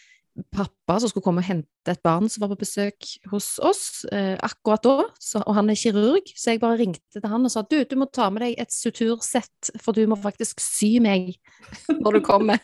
pappa 0.55 0.97
som 0.99 1.11
skulle 1.11 1.23
komme 1.23 1.43
og 1.43 1.47
hente 1.47 1.91
et 1.91 2.01
barn 2.03 2.27
som 2.31 2.43
var 2.43 2.51
på 2.51 2.59
besøk 2.65 3.07
hos 3.31 3.53
oss 3.63 4.03
uh, 4.11 4.35
akkurat 4.43 4.83
da, 4.83 4.95
så, 5.21 5.41
og 5.45 5.55
han 5.57 5.71
er 5.71 5.79
kirurg, 5.79 6.31
så 6.35 6.53
jeg 6.53 6.63
bare 6.63 6.79
ringte 6.81 7.19
til 7.21 7.29
han 7.31 7.47
og 7.47 7.53
sa 7.53 7.63
du, 7.63 7.77
du 7.87 7.95
må 7.99 8.09
ta 8.11 8.27
med 8.33 8.43
deg 8.43 8.59
et 8.59 8.75
sutursett, 8.75 9.71
for 9.83 9.95
du 9.95 10.03
må 10.11 10.19
faktisk 10.19 10.63
sy 10.63 10.97
meg 11.03 11.35
når 12.03 12.19
du 12.19 12.23
kommer. 12.25 12.63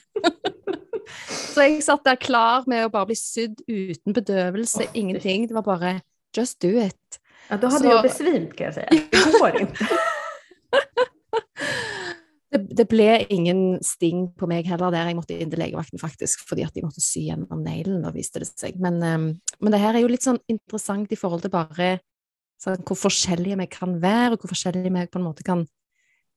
så 1.53 1.67
jeg 1.67 1.81
satt 1.87 2.07
der 2.07 2.19
klar 2.19 2.67
med 2.71 2.87
å 2.87 2.93
bare 2.93 3.11
bli 3.11 3.19
sydd 3.19 3.63
uten 3.67 4.15
bedøvelse, 4.15 4.87
oh, 4.87 4.95
ingenting. 4.97 5.47
Det 5.49 5.57
var 5.59 5.67
bare 5.67 5.99
Just 6.31 6.61
do 6.61 6.79
it. 6.79 7.20
Ja, 7.49 7.58
då 7.58 7.67
hade 7.67 7.80
så... 7.80 7.86
jag 7.86 8.04
besvimt 8.04 8.56
kan 8.56 8.65
jag 8.65 8.73
säga. 8.73 8.89
Det 8.89 9.39
går 9.39 9.62
inte. 9.62 9.75
det, 12.51 12.58
det, 12.58 12.86
ble 12.86 13.25
ingen 13.30 13.80
sting 13.84 14.27
på 14.36 14.47
meg 14.51 14.67
heller 14.67 14.91
der. 14.91 15.10
Jeg 15.10 15.19
måtte 15.19 15.38
inn 15.38 15.51
til 15.51 15.62
legevakten 15.62 16.01
faktisk, 16.01 16.43
fordi 16.49 16.65
at 16.67 16.75
de 16.75 16.86
måtte 16.86 17.04
sy 17.04 17.25
gjennom 17.30 17.63
neglen, 17.63 18.04
da 18.06 18.13
viste 18.15 18.43
det 18.43 18.49
seg. 18.51 18.80
Men, 18.82 18.99
um, 19.04 19.27
men, 19.60 19.73
det 19.73 19.82
her 19.82 19.95
er 19.95 20.04
jo 20.04 20.12
litt 20.12 20.27
sånn 20.27 20.41
interessant 20.51 21.12
i 21.12 21.19
forhold 21.19 21.45
til 21.45 21.54
bare 21.54 21.93
sånn, 22.62 22.84
hvor 22.88 22.99
forskjellige 22.99 23.60
vi 23.63 23.69
kan 23.71 23.99
være, 24.04 24.36
og 24.36 24.43
hvor 24.43 24.54
forskjellige 24.54 24.93
vi 24.93 25.08
på 25.12 25.21
en 25.21 25.30
måte 25.30 25.47
kan 25.47 25.65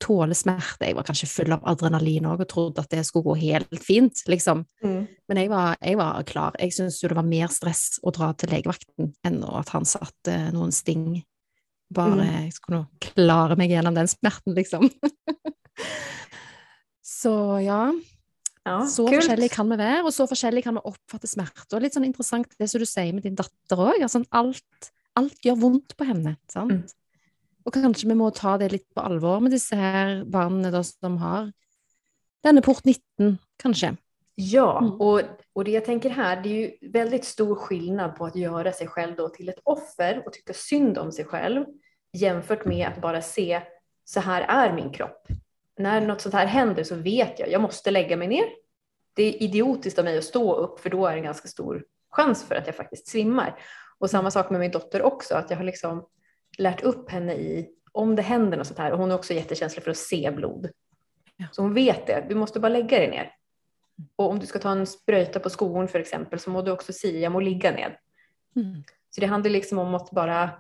tåle 0.05 0.37
smerte. 0.37 0.87
Jeg 0.89 0.97
var 0.99 1.07
kanskje 1.09 1.31
full 1.31 1.55
av 1.57 1.65
adrenalin 1.71 2.29
òg 2.29 2.45
og 2.45 2.51
trodde 2.51 2.85
at 2.85 2.93
det 2.93 3.05
skulle 3.09 3.31
gå 3.31 3.37
helt 3.43 3.83
fint, 3.83 4.25
liksom. 4.31 4.65
Mm. 4.85 5.05
Men 5.31 5.41
jeg 5.41 5.51
var, 5.53 5.77
jeg 5.81 5.99
var, 6.01 6.25
klar. 6.29 6.57
Jeg 6.61 6.77
syntes 6.77 7.01
jo 7.03 7.11
det 7.11 7.19
var 7.19 7.29
mer 7.29 7.53
stress 7.53 7.99
å 8.05 8.13
dra 8.15 8.33
til 8.39 8.53
legevakten 8.53 9.13
enn 9.27 9.39
at 9.49 9.73
han 9.75 9.89
satte 9.89 10.37
noen 10.55 10.75
sting. 10.75 11.23
Bare 11.95 12.19
mm. 12.19 12.33
jeg 12.39 12.57
skulle 12.57 12.85
klare 13.03 13.57
meg 13.61 13.73
gjennom 13.73 13.97
den 13.97 14.11
smerten, 14.11 14.57
liksom. 14.57 14.91
så 17.21 17.37
ja. 17.65 17.83
ja 18.67 18.79
så 18.91 19.07
kult. 19.07 19.21
forskjellig 19.21 19.53
kan 19.55 19.71
vi 19.71 19.81
være, 19.81 20.03
og 20.05 20.13
så 20.17 20.29
forskjellig 20.31 20.65
kan 20.67 20.79
vi 20.81 20.85
oppfatte 20.91 21.31
smerte. 21.31 21.71
Og 21.77 21.85
litt 21.85 21.97
sånn 21.97 22.09
interessant 22.09 22.59
det 22.61 22.69
som 22.73 22.83
du 22.83 22.89
sier 22.89 23.15
med 23.17 23.25
din 23.27 23.39
datter 23.39 23.89
òg. 23.89 24.05
Altså, 24.05 24.25
alt, 24.37 24.93
alt, 25.21 25.41
gjør 25.45 25.61
vondt 25.65 25.97
på 25.99 26.09
henne. 26.09 26.37
sant? 26.53 26.85
Mm. 26.85 27.01
Og 27.65 27.73
kanskje 27.73 28.09
vi 28.11 28.15
må 28.19 28.31
ta 28.31 28.59
det 28.61 28.73
litt 28.73 28.87
på 28.95 29.01
alvor 29.01 29.41
med 29.41 29.55
disse 29.55 29.77
her 29.77 30.25
barna 30.25 30.71
da, 30.71 30.83
som 30.85 31.17
har 31.23 31.53
denne 32.45 32.61
port 32.63 32.85
19, 32.85 33.39
kanskje. 33.63 33.97
Ja, 34.35 34.79
Mm. 34.83 35.01
och, 35.01 35.21
och 35.53 35.65
det 35.65 35.71
jag 35.71 35.85
tänker 35.85 36.11
här, 36.11 36.43
det 36.43 36.49
är 36.49 36.53
ju 36.55 36.91
väldigt 36.93 37.25
stor 37.25 37.55
skillnad 37.55 38.17
på 38.17 38.27
att 38.27 38.37
göra 38.37 38.73
sig 38.73 38.87
själv 38.87 39.17
då 39.17 39.29
till 39.29 39.49
ett 39.49 39.61
offer 39.65 40.23
och 40.27 40.33
tycka 40.33 40.53
synd 40.53 40.99
om 40.99 41.13
sig 41.13 41.25
själv 41.25 41.65
jämfört 42.13 42.65
med 42.65 42.89
att 42.89 43.01
bara 43.01 43.23
se 43.23 43.63
så 44.05 44.21
här 44.21 44.43
är 44.43 44.73
min 44.75 44.91
kropp. 44.93 45.27
När 45.79 46.01
något 46.01 46.21
sånt 46.21 46.35
här 46.35 46.47
händer 46.47 46.85
så 46.85 46.95
vet 46.95 47.39
jag, 47.39 47.51
jag 47.51 47.63
måste 47.63 47.91
lägga 47.91 48.17
mig 48.17 48.29
ner. 48.29 48.45
Det 49.15 49.23
är 49.23 49.43
idiotiskt 49.43 49.99
av 49.99 50.05
mig 50.05 50.19
att 50.19 50.25
stå 50.25 50.55
upp 50.55 50.81
för 50.81 50.91
då 50.91 51.07
är 51.07 51.13
det 51.13 51.19
en 51.19 51.25
ganska 51.25 51.49
stor 51.49 51.85
chans 52.11 52.45
för 52.45 52.55
att 52.55 52.67
jag 52.67 52.77
faktiskt 52.77 53.09
svimmar. 53.09 53.59
Och 53.99 54.11
samma 54.11 54.31
sak 54.31 54.51
med 54.51 54.61
min 54.61 54.71
dotter 54.71 55.03
också, 55.03 55.35
att 55.35 55.51
jag 55.51 55.57
har 55.57 55.65
liksom 55.65 56.07
lärt 56.59 56.83
upp 56.83 57.11
henne 57.11 57.35
i 57.35 57.71
om 57.93 58.17
det 58.17 58.23
händer 58.23 58.59
något 58.59 58.67
sånt 58.67 58.79
här 58.79 58.93
och 58.93 58.99
hon 58.99 59.11
är 59.11 59.15
också 59.15 59.35
jättekänslig 59.35 59.85
för 59.85 59.91
att 59.91 59.97
se 59.97 60.31
blod. 60.31 60.71
Så 61.53 61.63
hon 61.63 61.75
vet 61.75 62.07
det, 62.07 62.27
du 62.29 62.35
måste 62.35 62.61
bara 62.61 62.69
lägga 62.69 62.99
dig 62.99 63.11
ner. 63.11 63.31
Och 64.17 64.31
om 64.31 64.39
du 64.39 64.47
ska 64.47 64.59
ta 64.59 64.71
en 64.71 64.87
spröjta 64.87 65.41
på 65.41 65.51
skon 65.51 65.89
för 65.89 65.99
exempel 65.99 66.39
så 66.39 66.51
må 66.51 66.63
du 66.63 66.71
också 66.71 66.93
säga 66.93 67.19
jag 67.19 67.33
må 67.33 67.41
ligga 67.41 67.71
ner. 67.71 67.99
Mm. 68.57 68.85
Så 69.11 69.21
det 69.21 69.27
handlar 69.27 69.51
liksom 69.51 69.79
om 69.79 69.95
att 69.95 70.11
bara 70.11 70.51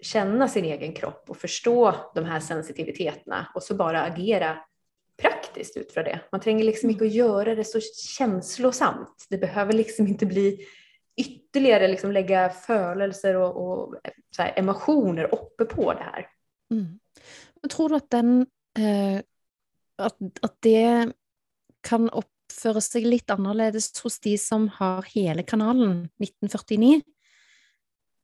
känna 0.00 0.48
sin 0.48 0.64
egen 0.64 0.92
kropp 0.92 1.24
och 1.28 1.36
förstå 1.36 1.94
de 2.14 2.24
här 2.24 2.40
sensitiviteterna 2.40 3.46
och 3.54 3.62
så 3.62 3.74
bara 3.74 4.02
agera 4.02 4.58
praktiskt 5.22 5.76
utifrån 5.76 6.04
det. 6.04 6.20
Man 6.32 6.40
tränger 6.40 6.64
liksom 6.64 6.90
inte 6.90 7.04
att 7.04 7.12
göra 7.12 7.54
det 7.54 7.64
så 7.64 7.80
känslosamt. 8.18 9.26
Det 9.30 9.38
behöver 9.38 9.72
liksom 9.72 10.06
inte 10.06 10.26
bli 10.26 10.66
ytterligare 11.16 11.88
liksom 11.88 12.12
lägga 12.12 12.50
förelser 12.50 13.36
och, 13.36 13.56
och 13.56 13.96
så 14.36 14.42
här 14.42 14.52
emotioner 14.56 15.34
uppe 15.34 15.64
på 15.64 15.92
det 15.92 16.02
här. 16.02 16.26
Mm. 16.70 16.98
Men 17.62 17.68
tror 17.68 17.88
du 17.88 17.96
att, 17.96 18.10
den 18.10 18.46
eh, 18.78 19.20
att, 19.98 20.16
att 20.42 20.56
det 20.60 21.12
kan 21.80 22.10
oppføre 22.10 22.80
seg 22.80 23.06
litt 23.06 23.30
annerledes 23.30 23.92
hos 24.02 24.20
de 24.20 24.38
som 24.38 24.68
har 24.68 25.02
hela 25.02 25.42
kanalen 25.42 26.08
1949? 26.22 27.02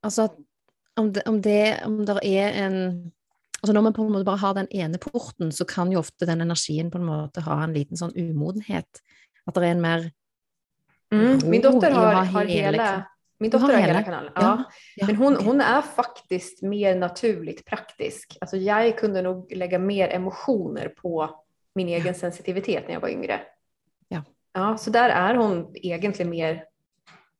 Altså 0.03 0.29
at 0.29 0.37
om 0.99 1.13
det, 1.13 1.23
om 1.27 1.41
det 1.41 1.81
om 1.85 2.05
det 2.05 2.19
er 2.23 2.51
en 2.65 3.11
Altså 3.59 3.73
når 3.75 3.81
man 3.81 3.93
på 3.93 4.05
en 4.05 4.13
måte 4.13 4.23
bare 4.23 4.39
har 4.39 4.53
den 4.55 4.69
ene 4.71 4.97
porten, 5.03 5.49
så 5.51 5.65
kan 5.67 5.89
jo 5.91 5.99
ofte 5.99 6.23
den 6.23 6.39
energien 6.39 6.87
på 6.91 6.95
en 6.95 7.09
måte 7.09 7.41
ha 7.43 7.57
en 7.59 7.73
liten 7.75 7.99
sånn 7.99 8.13
umodenhet. 8.15 9.01
At 9.43 9.57
det 9.57 9.65
er 9.67 9.73
en 9.73 9.81
mer 9.83 10.05
Mm. 11.13 11.39
Min 11.45 11.61
dotter 11.61 11.91
har, 11.91 12.13
ha 12.13 12.23
har 12.23 12.45
hele 12.45 12.63
hela, 12.63 12.85
kan- 12.87 13.01
min 13.39 13.51
har 13.51 13.59
dotter 13.59 13.73
har 13.73 13.81
hela 13.81 13.93
hela? 13.93 14.03
kanalen. 14.03 14.31
Ja. 14.35 14.41
Ja. 14.41 14.63
ja, 14.95 15.05
Men 15.07 15.15
hon, 15.15 15.35
hon 15.35 15.61
är 15.61 15.81
faktiskt 15.81 16.61
mer 16.61 16.95
naturligt 16.95 17.65
praktisk. 17.65 18.37
Alltså 18.41 18.57
jag 18.57 18.97
kunde 18.97 19.21
nog 19.21 19.51
lägga 19.51 19.79
mer 19.79 20.09
emotioner 20.09 20.87
på 20.89 21.29
min 21.75 21.87
egen 21.87 22.15
sensitivitet 22.15 22.83
när 22.87 22.93
jag 22.93 23.01
var 23.01 23.09
yngre. 23.09 23.41
Ja. 24.07 24.23
Ja, 24.53 24.77
så 24.77 24.89
där 24.89 25.09
är 25.09 25.35
hon 25.35 25.71
egentligen 25.75 26.29
mer 26.29 26.63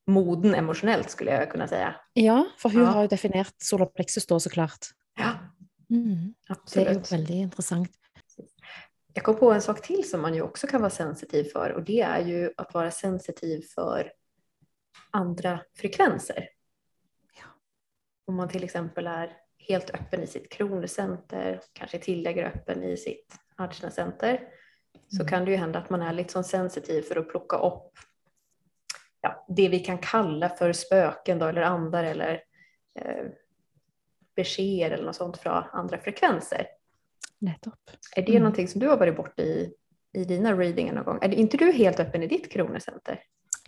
moden 0.08 0.55
emotionellt 0.55 1.10
skulle 1.10 1.32
jag 1.32 1.51
kunna 1.51 1.67
säga. 1.67 1.95
Ja, 2.13 2.47
for 2.58 2.69
hun 2.69 2.84
Ja. 2.84 2.89
har 2.89 3.01
jo 3.01 3.08
definert 3.08 3.53
solar 3.58 3.86
plexus 3.86 4.25
da, 4.25 4.39
så 4.39 4.49
klart. 4.49 4.86
Ja, 5.17 5.29
Mm. 5.91 6.34
Det 6.73 6.79
er 6.82 6.93
jo 6.93 6.99
absolut. 6.99 7.53
Jag 9.19 9.25
kom 9.25 9.36
på 9.36 9.51
en 9.51 9.62
sak 9.62 9.82
till 9.82 10.10
som 10.10 10.21
man 10.21 10.34
ju 10.34 10.41
också 10.41 10.67
kan 10.67 10.82
vara 10.82 10.89
sensitiv 10.89 11.43
för 11.43 11.71
och 11.71 11.84
det 11.84 12.01
är 12.01 12.19
ju 12.19 12.53
att 12.58 12.73
vara 12.73 12.91
sensitiv 12.91 13.62
för 13.75 14.12
andra 15.12 15.60
frekvenser. 15.75 16.49
Ja. 17.39 17.45
Om 18.27 18.36
man 18.36 18.49
till 18.49 18.63
exempel 18.63 19.08
är 19.08 19.38
helt 19.58 19.89
öppen 19.89 20.23
i 20.23 20.27
sitt 20.27 20.51
kronocenter, 20.51 21.62
kanske 21.73 21.99
tillägger 21.99 22.45
öppen 22.45 22.84
i 22.84 22.97
sitt 22.97 23.36
Ajna-center, 23.55 24.47
så 25.08 25.21
Mm. 25.21 25.27
kan 25.27 25.45
det 25.45 25.51
ju 25.51 25.58
hända 25.58 25.79
att 25.79 25.89
man 25.89 26.01
är 26.01 26.13
lite 26.13 26.34
sån 26.34 26.43
sensitiv 26.43 27.01
för 27.01 27.15
att 27.15 27.29
plocka 27.29 27.58
upp 27.58 27.91
ja, 29.21 29.45
det 29.47 29.69
vi 29.69 29.79
kan 29.79 29.97
kalla 29.97 30.49
för 30.49 30.73
spöken 30.73 31.39
då, 31.39 31.45
eller 31.45 31.62
andar 31.62 32.03
eller 32.03 32.43
eh, 32.99 33.25
besked 34.36 34.91
eller 34.91 35.05
något 35.05 35.15
sånt 35.15 35.38
från 35.38 35.63
andra 35.71 35.97
frekvenser. 35.97 36.78
Nettopp. 37.39 37.80
Är 38.15 38.21
det 38.21 38.32
Mm. 38.32 38.41
någonting 38.43 38.67
som 38.67 38.80
du 38.82 38.88
har 38.88 38.97
varit 38.97 39.17
borta 39.17 39.43
i, 39.43 39.73
i 40.13 40.23
dina 40.25 40.54
readingar 40.54 40.93
någon 40.93 41.06
gång? 41.06 41.19
Är 41.21 41.30
det, 41.30 41.36
inte 41.36 41.58
du 41.58 41.71
helt 41.71 41.99
öppen 41.99 42.23
i 42.23 42.28
ditt 42.28 42.52
kronocenter? 42.52 43.23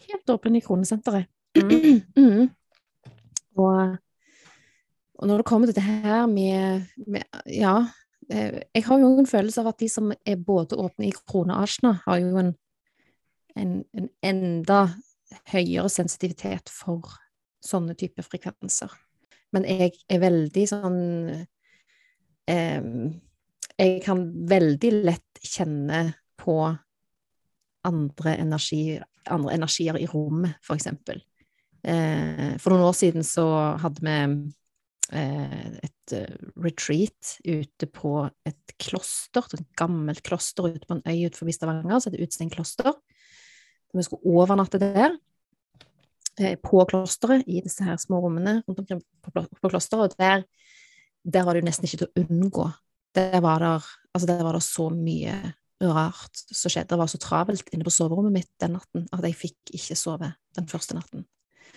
Helt 0.08 0.30
åpen 0.30 0.56
i 0.56 0.62
kronesenteret. 0.62 1.28
Mm. 1.62 2.02
Mm. 2.16 2.50
Og, 3.56 3.98
og 5.14 5.28
når 5.28 5.38
det 5.38 5.46
kommer 5.46 5.68
til 5.68 5.76
det 5.76 5.84
her 5.84 6.28
med, 6.28 6.86
med 7.08 7.24
Ja, 7.46 7.88
eh, 8.32 8.62
jeg 8.74 8.84
har 8.86 9.00
jo 9.00 9.10
en 9.20 9.28
følelse 9.28 9.62
av 9.62 9.68
at 9.68 9.80
de 9.80 9.90
som 9.90 10.14
er 10.26 10.36
både 10.36 10.76
åpne 10.80 11.10
i 11.10 11.14
asjna, 11.52 12.00
har 12.06 12.18
jo 12.18 12.38
en, 12.38 12.56
en, 13.56 13.84
en 13.94 14.10
enda 14.24 14.88
høyere 15.52 15.90
sensitivitet 15.90 16.70
for 16.70 17.12
sånne 17.62 17.94
typer 17.94 18.24
frekvenser. 18.24 18.92
Men 19.52 19.66
jeg 19.68 19.92
er 20.10 20.20
veldig 20.24 20.68
sånn 20.68 21.00
eh, 22.48 22.82
Jeg 23.82 24.02
kan 24.06 24.28
veldig 24.46 24.89
lett 25.08 25.41
kjenne 25.41 26.04
på 26.38 26.56
andre, 27.88 28.34
energi, 28.38 29.00
andre 29.26 29.56
energier 29.58 29.98
i 29.98 30.06
rommet, 30.10 30.60
for 30.62 30.78
eksempel. 30.78 31.24
Eh, 31.82 32.60
for 32.62 32.74
noen 32.74 32.86
år 32.86 32.94
siden 32.94 33.26
så 33.26 33.46
hadde 33.82 34.04
vi 34.06 34.17
eh, 35.17 35.80
et 35.88 36.13
eh, 36.13 36.36
retreat 36.62 37.32
ute 37.41 37.89
på 37.89 38.13
et 38.46 38.76
kloster, 38.82 39.50
et 39.58 39.65
gammelt 39.82 40.22
kloster 40.30 40.70
ute 40.70 40.86
på 40.86 41.00
en 41.00 41.02
øy 41.08 41.26
utenfor 41.26 41.50
Stavanger, 41.56 41.98
som 41.98 42.12
heter 42.12 42.28
Utstein 42.28 42.54
kloster. 42.54 42.94
Vi 43.98 44.06
skulle 44.06 44.38
overnatte 44.38 44.78
der, 44.78 45.17
eh, 46.38 46.54
på 46.62 46.86
klosteret, 46.86 47.50
i 47.50 47.65
disse 47.65 47.82
her 47.82 47.98
små 47.98 48.22
rommene 48.28 48.60
rundt 48.67 48.86
omkring 48.86 49.02
på, 49.26 49.34
på 49.34 49.74
klosteret, 49.74 50.13
og 50.13 50.22
der, 50.22 50.46
der 51.26 51.50
var 51.50 51.58
det 51.58 51.65
jo 51.65 51.72
nesten 51.72 51.89
ikke 51.89 52.04
til 52.06 52.13
å 52.13 52.28
unngå. 52.28 52.70
Der 53.17 53.41
var, 53.43 53.60
der, 53.60 53.88
altså 54.15 54.30
der 54.30 54.43
var 54.45 54.56
det 54.56 54.63
så 54.63 54.89
mye 54.93 55.36
rart 55.82 56.43
som 56.52 56.71
skjedde. 56.71 56.93
Det 56.93 57.00
var 57.02 57.10
så 57.12 57.19
travelt 57.21 57.69
inne 57.74 57.86
på 57.88 57.93
soverommet 57.93 58.36
mitt 58.36 58.52
den 58.62 58.76
natten 58.78 59.08
at 59.12 59.26
jeg 59.26 59.38
fikk 59.38 59.74
ikke 59.78 59.97
sove 59.97 60.32
den 60.58 60.67
første 60.69 60.97
natten. 60.97 61.26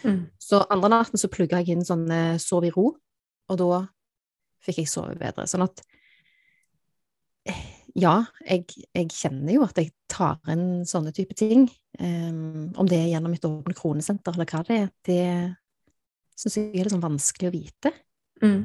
Mm. 0.05 0.27
Så 0.39 0.61
andre 0.71 0.91
natten 0.93 1.21
så 1.21 1.31
plugga 1.33 1.63
jeg 1.63 1.77
inn 1.79 1.87
sånne 1.87 2.37
sov 2.43 2.67
i 2.69 2.73
ro, 2.75 2.91
og 3.49 3.61
da 3.61 3.81
fikk 4.65 4.83
jeg 4.83 4.91
sove 4.91 5.17
bedre. 5.21 5.47
Sånn 5.49 5.65
at 5.65 5.81
eh, 7.49 7.65
ja, 8.01 8.19
jeg, 8.45 8.67
jeg 8.91 9.11
kjenner 9.15 9.57
jo 9.57 9.65
at 9.67 9.79
jeg 9.81 9.93
tar 10.11 10.41
inn 10.53 10.85
sånne 10.89 11.15
type 11.17 11.37
ting. 11.39 11.69
Em, 11.99 12.73
om 12.77 12.89
det 12.91 12.99
er 13.01 13.13
gjennom 13.13 13.33
mitt 13.35 13.45
åpne 13.49 13.77
kronesenter 13.77 14.35
eller 14.35 14.49
hva 14.51 14.65
det 14.67 14.81
er, 14.81 14.89
det 15.07 15.25
syns 16.35 16.59
jeg 16.59 16.73
er 16.73 16.89
litt 16.89 16.95
sånn 16.95 17.05
vanskelig 17.05 17.51
å 17.51 17.55
vite. 17.55 17.95
Mm. 18.43 18.65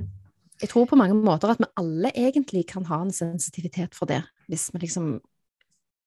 Jeg 0.62 0.70
tror 0.70 0.86
på 0.86 0.98
mange 1.00 1.16
måter 1.16 1.54
at 1.54 1.60
vi 1.62 1.68
alle 1.80 2.12
egentlig 2.16 2.66
kan 2.68 2.86
ha 2.90 3.02
en 3.02 3.14
sensitivitet 3.16 3.96
for 3.96 4.10
det, 4.10 4.22
hvis 4.48 4.70
vi 4.74 4.82
liksom 4.84 5.14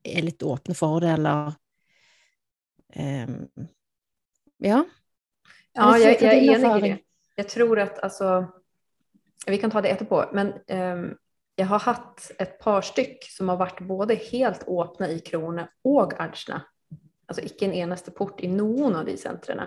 er 0.04 0.24
litt 0.26 0.42
åpne 0.42 0.74
for 0.76 1.00
det, 1.00 1.14
eller 1.16 1.54
em, 2.92 3.46
Ja. 4.62 4.84
Ja, 5.72 5.98
jag 5.98 6.22
är 6.22 6.40
din 6.40 6.54
enig 6.54 6.78
i 6.78 6.88
det. 6.90 6.98
Jag 7.34 7.48
tror 7.48 7.78
att 7.78 7.98
alltså, 7.98 8.46
vi 9.46 9.58
kan 9.58 9.70
ta 9.70 9.80
det 9.80 9.88
etterpå, 9.88 10.24
men 10.32 10.52
ehm, 10.66 11.14
jag 11.54 11.66
har 11.66 11.78
haft 11.78 12.30
ett 12.38 12.58
par 12.58 12.80
styck 12.80 13.24
som 13.30 13.48
har 13.48 13.56
varit 13.56 13.80
både 13.80 14.14
helt 14.14 14.68
öppna 14.68 15.08
i 15.08 15.18
krona 15.18 15.68
och 15.82 16.12
Ajna. 16.20 16.62
Alltså 17.26 17.44
icke 17.44 17.64
en 17.64 17.72
enaste 17.72 18.10
port 18.10 18.40
i 18.40 18.48
någon 18.48 18.96
av 18.96 19.04
de 19.04 19.16
centren. 19.16 19.60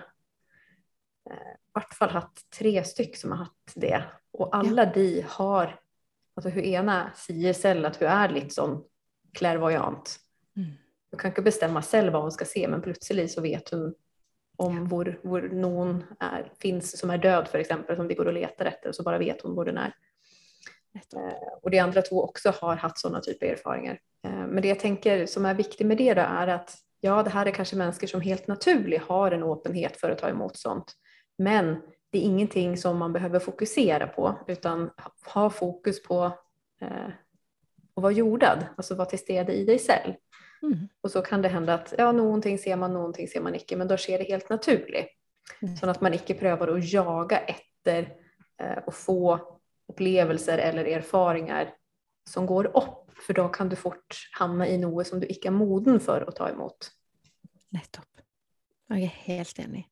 Eh, 1.30 1.36
I 1.36 1.70
vart 1.72 1.94
fall 1.94 2.10
haft 2.10 2.50
tre 2.50 2.84
styck 2.84 3.16
som 3.16 3.30
har 3.30 3.38
haft 3.38 3.72
det. 3.74 4.04
Och 4.32 4.56
alla 4.56 4.86
de 4.86 5.24
har, 5.28 5.80
alltså 6.34 6.48
hur 6.48 6.62
ena 6.62 7.12
säger 7.14 7.54
själv 7.54 7.84
att 7.84 8.00
hur 8.02 8.06
är 8.06 8.28
lite 8.28 8.50
sån 8.50 8.84
klärvoajant. 9.32 10.16
Mm. 10.56 10.70
Du 11.10 11.16
kan 11.16 11.30
inte 11.30 11.42
bestämma 11.42 11.82
själv 11.82 12.12
vad 12.12 12.22
hon 12.22 12.32
ska 12.32 12.44
se, 12.44 12.68
men 12.68 12.82
plötsligt 12.82 13.32
så 13.32 13.40
vet 13.40 13.70
hon 13.70 13.94
om 14.56 14.88
hvor, 14.88 15.20
hvor 15.22 15.42
någon 15.42 16.04
är, 16.20 16.52
finns 16.58 16.98
som 16.98 17.10
är 17.10 17.18
död 17.18 17.48
för 17.48 17.58
exempel, 17.58 17.96
som 17.96 18.08
vi 18.08 18.14
går 18.14 18.26
och 18.26 18.32
letar 18.32 18.64
efter, 18.64 18.88
och 18.88 18.94
så 18.94 19.02
bara 19.02 19.18
vet 19.18 19.42
hon 19.42 19.54
var 19.54 19.64
den 19.64 19.78
är. 19.78 19.92
Eh, 21.16 21.48
och 21.62 21.70
de 21.70 21.78
andra 21.78 22.02
två 22.02 22.22
också 22.22 22.52
har 22.60 22.76
haft 22.76 22.98
sådana 22.98 23.20
typer 23.20 23.46
av 23.46 23.52
erfarenheter. 23.52 24.00
Eh, 24.24 24.46
men 24.46 24.62
det 24.62 24.68
jag 24.68 24.80
tänker 24.80 25.26
som 25.26 25.46
är 25.46 25.54
viktigt 25.54 25.86
med 25.86 25.96
det 25.96 26.14
då 26.14 26.20
är 26.20 26.46
att 26.46 26.74
ja, 27.00 27.22
det 27.22 27.30
här 27.30 27.46
är 27.46 27.50
kanske 27.50 27.76
människor 27.76 28.06
som 28.06 28.20
helt 28.20 28.46
naturligt 28.46 29.02
har 29.02 29.30
en 29.30 29.42
öppenhet 29.42 29.96
för 29.96 30.10
att 30.10 30.18
ta 30.18 30.28
emot 30.28 30.56
sånt. 30.56 30.92
Men 31.38 31.82
det 32.10 32.18
är 32.18 32.22
ingenting 32.22 32.76
som 32.76 32.98
man 32.98 33.12
behöver 33.12 33.38
fokusera 33.38 34.06
på, 34.06 34.38
utan 34.46 34.90
ha 35.34 35.50
fokus 35.50 36.02
på 36.02 36.24
eh, 36.80 37.06
att 37.94 38.02
vara 38.02 38.12
jordad, 38.12 38.66
alltså 38.76 38.94
vara 38.94 39.08
till 39.08 39.18
stede 39.18 39.52
i 39.52 39.64
dig 39.64 39.78
själv. 39.78 40.14
Mm. 40.62 40.88
Och 41.00 41.10
så 41.10 41.22
kan 41.22 41.42
det 41.42 41.48
hända 41.48 41.74
att 41.74 41.94
ja, 41.98 42.12
någonting 42.12 42.58
ser 42.58 42.76
man, 42.76 42.92
någonting 42.92 43.28
ser 43.28 43.40
man 43.40 43.54
icke, 43.54 43.76
men 43.76 43.88
då 43.88 43.96
sker 43.96 44.18
det 44.18 44.24
helt 44.24 44.48
naturligt. 44.48 45.08
Mm. 45.62 45.76
Så 45.76 45.90
att 45.90 46.00
man 46.00 46.14
icke 46.14 46.34
prövar 46.34 46.68
att 46.68 46.92
jaga 46.92 47.38
efter 47.38 48.14
eh, 48.60 48.78
och 48.86 48.94
få 48.94 49.40
upplevelser 49.88 50.58
eller 50.58 50.84
erfarenheter 50.84 51.74
som 52.30 52.46
går 52.46 52.66
upp, 52.66 53.10
för 53.26 53.34
då 53.34 53.48
kan 53.48 53.68
du 53.68 53.76
fort 53.76 54.28
hamna 54.32 54.68
i 54.68 54.78
något 54.78 55.06
som 55.06 55.20
du 55.20 55.26
icke 55.26 55.48
är 55.48 55.52
moden 55.52 56.00
för 56.00 56.24
att 56.28 56.36
ta 56.36 56.48
emot. 56.48 56.90
Nettopp. 57.68 58.20
Jeg 58.88 59.02
er 59.02 59.14
helt 59.26 59.58
enig. 59.58 59.88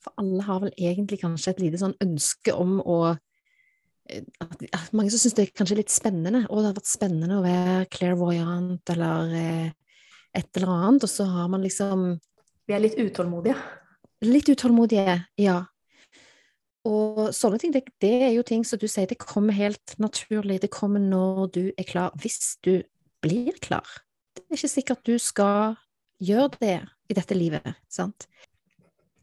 For 0.00 0.16
alle 0.20 0.44
har 0.46 0.62
vel 0.62 0.72
egentlig 0.76 1.20
kanskje 1.22 1.54
et 1.54 1.64
lite 1.64 1.80
sånn 1.80 1.96
ønske 2.00 2.54
om 2.56 2.78
å 2.80 3.00
eh, 3.10 4.22
at, 4.40 4.64
at 4.72 4.94
Mange 4.96 5.12
som 5.12 5.22
syns 5.22 5.36
det 5.36 5.48
er 5.48 5.58
kanskje 5.60 5.80
litt 5.82 5.92
spennende. 5.92 6.46
Å, 6.46 6.60
det 6.60 6.70
har 6.70 6.78
vært 6.78 6.92
spennende 6.92 7.40
å 7.40 7.44
være 7.44 7.90
clairvoyant 7.92 8.94
eller 8.94 9.34
eh, 9.36 9.66
et 10.36 10.56
eller 10.56 10.72
annet. 10.76 11.04
Og 11.04 11.12
så 11.12 11.28
har 11.28 11.50
man 11.52 11.66
liksom 11.66 12.06
Vi 12.68 12.76
er 12.76 12.82
litt 12.84 12.96
utålmodige. 13.00 13.58
Litt 14.24 14.48
utålmodige, 14.52 15.18
ja. 15.40 15.60
Og 16.88 17.28
sånne 17.36 17.58
ting, 17.60 17.72
det, 17.74 17.84
det, 18.00 18.14
er 18.24 18.32
jo 18.32 18.44
ting 18.46 18.62
som 18.64 18.80
du 18.80 18.86
sier, 18.88 19.08
det 19.08 19.20
kommer 19.20 19.56
helt 19.56 19.96
naturlig. 20.00 20.62
Det 20.62 20.72
kommer 20.72 21.02
når 21.02 21.50
du 21.52 21.62
er 21.76 21.86
klar, 21.88 22.14
hvis 22.20 22.56
du 22.64 22.78
blir 23.20 23.56
klar. 23.60 23.84
Det 24.32 24.46
er 24.46 24.56
ikke 24.56 24.72
sikkert 24.72 25.04
du 25.04 25.18
skal 25.20 25.76
gjøre 26.20 26.56
det 26.60 26.78
i 27.10 27.16
dette 27.16 27.36
livet, 27.36 27.74
sant? 27.92 28.28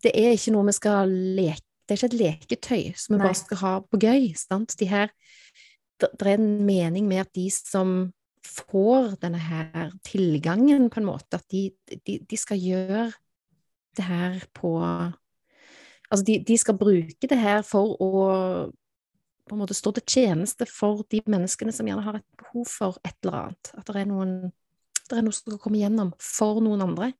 Det 0.07 0.13
er 0.15 0.35
ikke 0.37 0.53
noe 0.55 0.67
vi 0.69 0.75
skal 0.77 1.11
leke, 1.11 1.63
det 1.83 1.93
er 1.93 1.99
ikke 1.99 2.09
et 2.13 2.21
leketøy 2.21 2.83
som 2.95 3.15
vi 3.15 3.19
Nei. 3.19 3.25
bare 3.25 3.39
skal 3.41 3.59
ha 3.59 3.73
på 3.83 3.99
gøy, 3.99 4.29
sant? 4.39 4.75
De 4.79 4.87
her, 4.87 5.11
det, 5.99 6.09
er 6.15 6.33
en 6.37 6.49
mening 6.67 7.09
med 7.09 7.25
at 7.25 7.33
de 7.35 7.49
som 7.51 8.13
får 8.47 9.17
denne 9.19 9.41
her 9.43 9.91
tilgangen, 10.07 10.87
på 10.93 11.01
en 11.01 11.09
måte, 11.09 11.41
at 11.41 11.43
de, 11.51 11.67
de, 12.07 12.19
de 12.23 12.39
skal 12.39 12.61
gjøre 12.61 13.09
det 13.97 14.07
her 14.07 14.43
på 14.55 14.77
Altså, 16.07 16.23
de, 16.23 16.37
de, 16.47 16.55
skal 16.55 16.77
bruke 16.79 17.27
det 17.27 17.35
her 17.35 17.65
for 17.67 17.97
å 17.99 18.11
på 19.43 19.55
en 19.55 19.59
måte 19.59 19.75
stå 19.75 19.91
til 19.97 20.05
tjeneste 20.07 20.63
for 20.71 21.01
de 21.11 21.19
menneskene 21.27 21.73
som 21.75 21.87
gjerne 21.87 22.05
har 22.05 22.21
et 22.21 22.39
behov 22.39 22.63
for 22.71 22.99
et 23.03 23.15
eller 23.25 23.35
annet. 23.41 23.71
At 23.75 23.91
det 23.91 23.99
er 23.99 24.07
noen 24.07 24.31
det 25.07 25.17
er 25.17 25.25
noe 25.25 25.35
som 25.35 25.51
skal 25.51 25.59
komme 25.59 25.79
igjennom 25.79 26.13
for 26.23 26.61
noen 26.63 26.83
andre. 26.83 27.11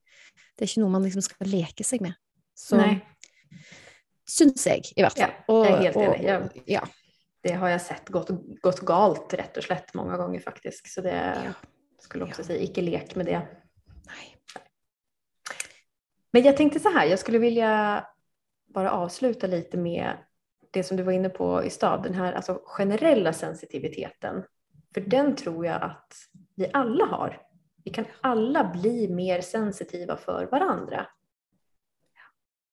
Det 0.56 0.64
er 0.64 0.72
ikke 0.72 0.84
noe 0.84 0.96
man 0.96 1.04
liksom 1.04 1.24
skal 1.24 1.52
leke 1.52 1.84
seg 1.88 2.04
med. 2.04 2.16
Så 2.58 2.78
Nei. 2.80 2.96
syns 4.26 4.66
jeg, 4.66 4.88
i 4.96 5.04
hvert 5.06 5.18
fall. 5.18 5.34
Ja, 5.48 5.58
jeg 5.68 5.76
er 5.76 5.84
helt 5.86 6.00
enig. 6.26 6.64
Ja. 6.66 6.82
Det 7.46 7.54
har 7.62 7.70
jeg 7.70 7.84
sett 7.86 8.10
gått, 8.10 8.32
gått, 8.66 8.82
galt, 8.88 9.34
rett 9.38 9.60
og 9.60 9.66
slett, 9.68 9.94
mange 9.96 10.18
ganger, 10.18 10.42
faktisk. 10.42 10.90
Så 10.90 11.04
det 11.06 11.16
ja. 11.16 11.54
skulle 12.02 12.26
også 12.26 12.48
si, 12.48 12.58
ikke 12.66 12.82
lek 12.82 13.14
med 13.20 13.30
det. 13.30 13.44
Nei. 14.10 14.26
Men 16.34 16.44
jag 16.44 16.58
tänkte 16.58 16.80
så 16.80 16.90
här, 16.90 17.06
jag 17.06 17.20
skulle 17.20 17.40
vilja 17.40 18.06
bara 18.74 18.92
avsluta 18.92 19.48
lite 19.48 19.78
med 19.78 20.18
det 20.72 20.84
som 20.84 20.98
du 20.98 21.04
var 21.04 21.14
inne 21.14 21.30
på 21.30 21.64
i 21.64 21.70
stad, 21.70 22.04
den 22.04 22.14
här 22.14 22.34
alltså 22.34 22.62
generella 22.66 23.34
sensitiviteten. 23.34 24.44
För 24.94 25.02
den 25.02 25.36
tror 25.36 25.66
jag 25.66 25.84
att 25.84 26.14
vi 26.56 26.70
alla 26.74 27.06
har. 27.06 27.42
Vi 27.84 27.92
kan 27.92 28.06
alla 28.22 28.64
bli 28.64 29.08
mer 29.08 29.42
sensitiva 29.42 30.18
för 30.18 30.46
varandra. 30.52 31.08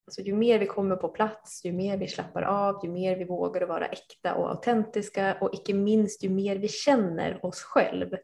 Alltså, 0.07 0.21
ju 0.21 0.35
mer 0.35 0.59
vi 0.59 0.67
kommer 0.67 0.97
på 0.97 1.09
plats, 1.09 1.65
ju 1.65 1.73
mer 1.73 1.97
vi 1.97 2.09
slappar 2.09 2.43
av, 2.43 2.81
ju 2.85 2.91
mer 2.91 3.17
vi 3.17 3.25
vågar 3.25 3.67
vara 3.67 3.87
äkta 3.87 4.35
och 4.35 4.51
autentiska 4.51 5.37
och 5.41 5.55
icke 5.55 5.75
minst 5.75 6.25
ju 6.25 6.29
mer 6.29 6.57
vi 6.57 6.69
känner 6.69 7.47
oss 7.47 7.63
själv 7.63 8.17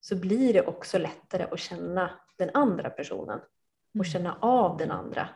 så 0.00 0.16
blir 0.16 0.52
det 0.52 0.66
också 0.66 0.98
lättare 0.98 1.42
att 1.42 1.60
känna 1.60 2.10
den 2.38 2.50
andra 2.54 2.90
personen 2.90 3.38
och 3.88 3.94
mm. 3.94 4.04
känna 4.04 4.38
av 4.40 4.76
den 4.76 4.90
andra. 4.90 5.28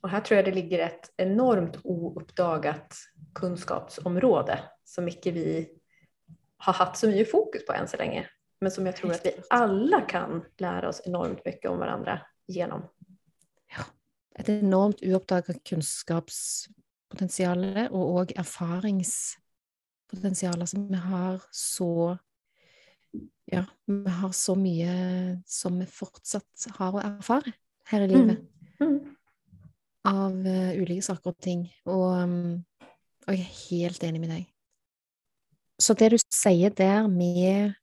Och 0.00 0.08
här 0.08 0.20
tror 0.20 0.36
jag 0.36 0.44
det 0.44 0.52
ligger 0.52 0.78
ett 0.78 1.12
enormt 1.16 1.76
ouppdagat 1.84 2.94
kunskapsområde 3.34 4.60
som 4.84 5.04
mycket 5.04 5.34
vi 5.34 5.78
har 6.56 6.72
haft 6.72 6.96
så 6.96 7.06
mycket 7.06 7.30
fokus 7.30 7.66
på 7.66 7.72
än 7.72 7.88
så 7.88 7.96
länge 7.96 8.30
men 8.60 8.70
som 8.70 8.86
jag 8.86 8.96
tror 8.96 9.10
att 9.10 9.26
vi 9.26 9.32
alla 9.50 10.00
kan 10.00 10.44
lära 10.58 10.88
oss 10.88 11.02
enormt 11.04 11.44
mycket 11.44 11.70
om 11.70 11.78
varandra 11.78 12.20
genom. 12.46 12.82
Et 14.40 14.48
enormt 14.54 15.02
uoppdaget 15.04 15.58
kunnskapspotensial 15.68 17.60
og 17.90 18.04
òg 18.22 18.28
erfaringspotensial. 18.40 20.60
Altså, 20.60 20.76
vi 20.88 20.96
har 20.96 21.38
så 21.52 22.16
Ja, 23.50 23.64
vi 23.86 24.06
har 24.06 24.32
så 24.32 24.54
mye 24.54 25.42
som 25.46 25.78
vi 25.80 25.86
fortsatt 25.90 26.66
har 26.76 26.92
å 26.94 27.00
erfare 27.02 27.52
her 27.90 28.00
i 28.04 28.08
livet. 28.12 28.38
Mm. 28.78 28.86
Mm. 28.86 28.98
Av 30.06 30.30
uh, 30.30 30.78
ulike 30.78 31.02
saker 31.02 31.30
og 31.32 31.38
ting. 31.42 31.66
Og, 31.90 32.22
um, 32.22 32.62
og 33.26 33.34
jeg 33.34 33.42
er 33.42 33.58
helt 33.66 33.98
enig 34.06 34.20
med 34.22 34.30
deg. 34.30 34.46
Så 35.82 35.98
det 35.98 36.14
du 36.14 36.18
sier 36.22 36.70
der 36.70 37.10
med 37.10 37.74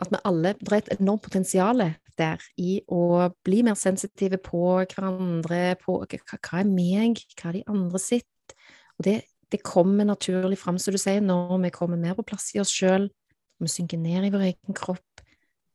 at 0.00 0.08
vi 0.08 0.16
alle 0.24 0.56
Det 0.56 0.72
er 0.72 0.76
et 0.78 1.00
enormt 1.00 1.22
potensial 1.22 1.80
der 2.20 2.42
i 2.60 2.78
å 2.92 3.30
bli 3.46 3.62
mer 3.66 3.78
sensitive 3.78 4.40
på 4.44 4.62
hverandre, 4.84 5.76
på 5.80 5.98
hva 6.04 6.60
er 6.60 6.68
meg, 6.68 7.22
hva 7.36 7.50
er 7.50 7.58
de 7.58 7.64
andre 7.72 8.00
sitt. 8.02 8.54
Og 8.98 9.06
det, 9.06 9.16
det 9.52 9.62
kommer 9.66 10.08
naturlig 10.08 10.60
fram, 10.60 10.78
som 10.80 10.94
du 10.94 11.00
sier, 11.00 11.22
når 11.24 11.56
vi 11.64 11.72
kommer 11.74 12.00
mer 12.00 12.16
på 12.18 12.26
plass 12.28 12.50
i 12.54 12.62
oss 12.62 12.72
sjøl, 12.74 13.08
vi 13.60 13.68
synker 13.68 14.00
ned 14.00 14.28
i 14.28 14.32
vår 14.32 14.46
egen 14.52 14.76
kropp, 14.76 15.24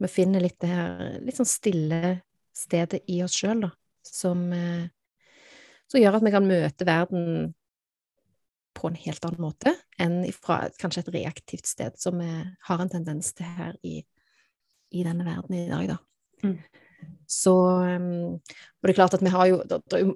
vi 0.02 0.12
finner 0.12 0.44
litt 0.44 0.58
det 0.64 0.72
her 0.72 1.20
litt 1.24 1.38
sånn 1.38 1.48
stille 1.48 2.18
stedet 2.56 3.04
i 3.12 3.22
oss 3.24 3.36
sjøl, 3.38 3.68
da, 3.68 3.72
som, 4.06 4.48
eh, 4.54 4.88
som 5.92 6.02
gjør 6.02 6.18
at 6.18 6.26
vi 6.26 6.34
kan 6.34 6.50
møte 6.50 6.88
verden 6.88 7.54
på 8.76 8.90
en 8.90 8.98
helt 9.00 9.24
annen 9.24 9.40
måte 9.40 9.72
enn 10.02 10.18
fra 10.36 10.66
kanskje 10.82 11.06
et 11.06 11.14
reaktivt 11.16 11.70
sted, 11.70 11.96
som 12.00 12.20
vi 12.20 12.28
har 12.68 12.82
en 12.82 12.92
tendens 12.92 13.32
til 13.38 13.48
her 13.48 13.78
i 13.88 14.02
i 14.96 15.04
denne 15.04 15.26
verden 15.28 15.58
i 15.58 15.68
dag, 15.70 15.88
da. 15.90 15.98
Mm. 16.44 16.58
Så 17.28 17.54
um, 17.56 18.38
Og 18.38 18.84
det 18.84 18.94
er 18.94 19.00
klart 19.00 19.18
at 19.18 19.24
vi 19.24 19.34
har 19.34 19.50
jo 19.50 19.62
det, 19.68 19.82
er 19.94 20.06
jo 20.06 20.16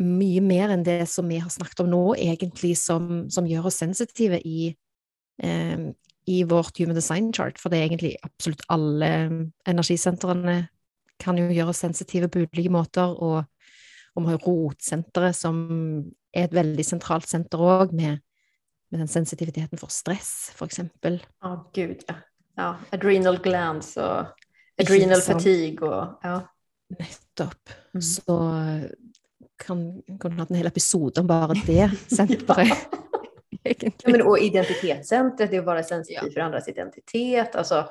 mye 0.00 0.40
mer 0.40 0.72
enn 0.72 0.84
det 0.86 1.02
som 1.12 1.28
vi 1.28 1.40
har 1.42 1.50
snakket 1.52 1.82
om 1.84 1.90
nå, 1.92 2.04
egentlig, 2.16 2.72
som, 2.80 3.26
som 3.28 3.48
gjør 3.48 3.68
oss 3.68 3.80
sensitive 3.82 4.38
i, 4.48 4.70
um, 5.44 5.90
i 6.30 6.38
vårt 6.48 6.80
Human 6.80 6.96
Design 6.96 7.28
Chart, 7.36 7.60
for 7.60 7.68
det 7.68 7.80
er 7.80 7.90
egentlig 7.90 8.14
absolutt 8.24 8.64
alle 8.72 9.10
energisentrene 9.68 10.62
kan 11.20 11.36
jo 11.36 11.50
gjøre 11.52 11.74
oss 11.74 11.82
sensitive 11.84 12.30
på 12.32 12.46
ulike 12.46 12.72
måter, 12.72 13.12
og, 13.12 13.44
og 14.16 14.24
vi 14.24 14.32
har 14.32 14.40
rotsenteret, 14.46 15.36
som 15.36 15.60
er 16.32 16.48
et 16.48 16.56
veldig 16.56 16.86
sentralt 16.86 17.28
senter 17.28 17.60
òg, 17.60 17.92
med, 17.92 18.22
med, 18.88 19.02
den 19.02 19.12
sensitiviteten 19.18 19.76
for 19.76 19.92
stress, 19.92 20.54
eksempel. 20.64 21.20
Å, 21.44 21.52
oh, 21.52 21.60
gud, 21.76 22.08
ja 22.08 22.22
ja, 22.60 22.74
adrenal 22.94 23.38
glands 23.42 23.94
og 24.00 24.39
adrenal 24.80 25.22
fatigue 25.24 25.88
og 25.88 26.26
ja. 26.26 26.40
Nettopp. 26.90 27.70
Mm. 27.94 28.02
Så 28.02 28.36
kan 29.60 30.02
kunne 30.18 30.40
hatt 30.40 30.50
en 30.50 30.58
hel 30.58 30.66
episode 30.70 31.20
om 31.20 31.28
bare 31.28 31.54
det 31.66 31.90
senteret. 32.16 32.88
ja, 33.62 33.90
men, 34.06 34.22
och 34.22 34.38
identitetscentret, 34.38 35.50
det 35.50 35.56
är 35.56 35.60
att 35.60 35.66
vara 35.66 35.82
sensitiv 35.82 36.18
ja. 36.22 36.32
för 36.32 36.40
andras 36.40 36.68
identitet. 36.68 37.54
Alltså, 37.54 37.88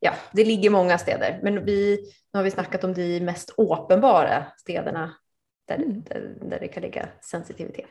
ja, 0.00 0.14
det 0.32 0.44
ligger 0.44 0.70
många 0.70 0.98
städer, 0.98 1.40
men 1.42 1.64
vi, 1.64 1.96
nu 2.32 2.38
har 2.38 2.44
vi 2.44 2.50
snackat 2.50 2.84
om 2.84 2.94
de 2.94 3.20
mest 3.20 3.54
uppenbara 3.56 4.46
städerna 4.56 5.14
där, 5.68 5.76
mm. 5.76 6.02
där, 6.02 6.36
där 6.40 6.60
det 6.60 6.68
kan 6.68 6.82
ligga 6.82 7.08
sensitivitet. 7.20 7.90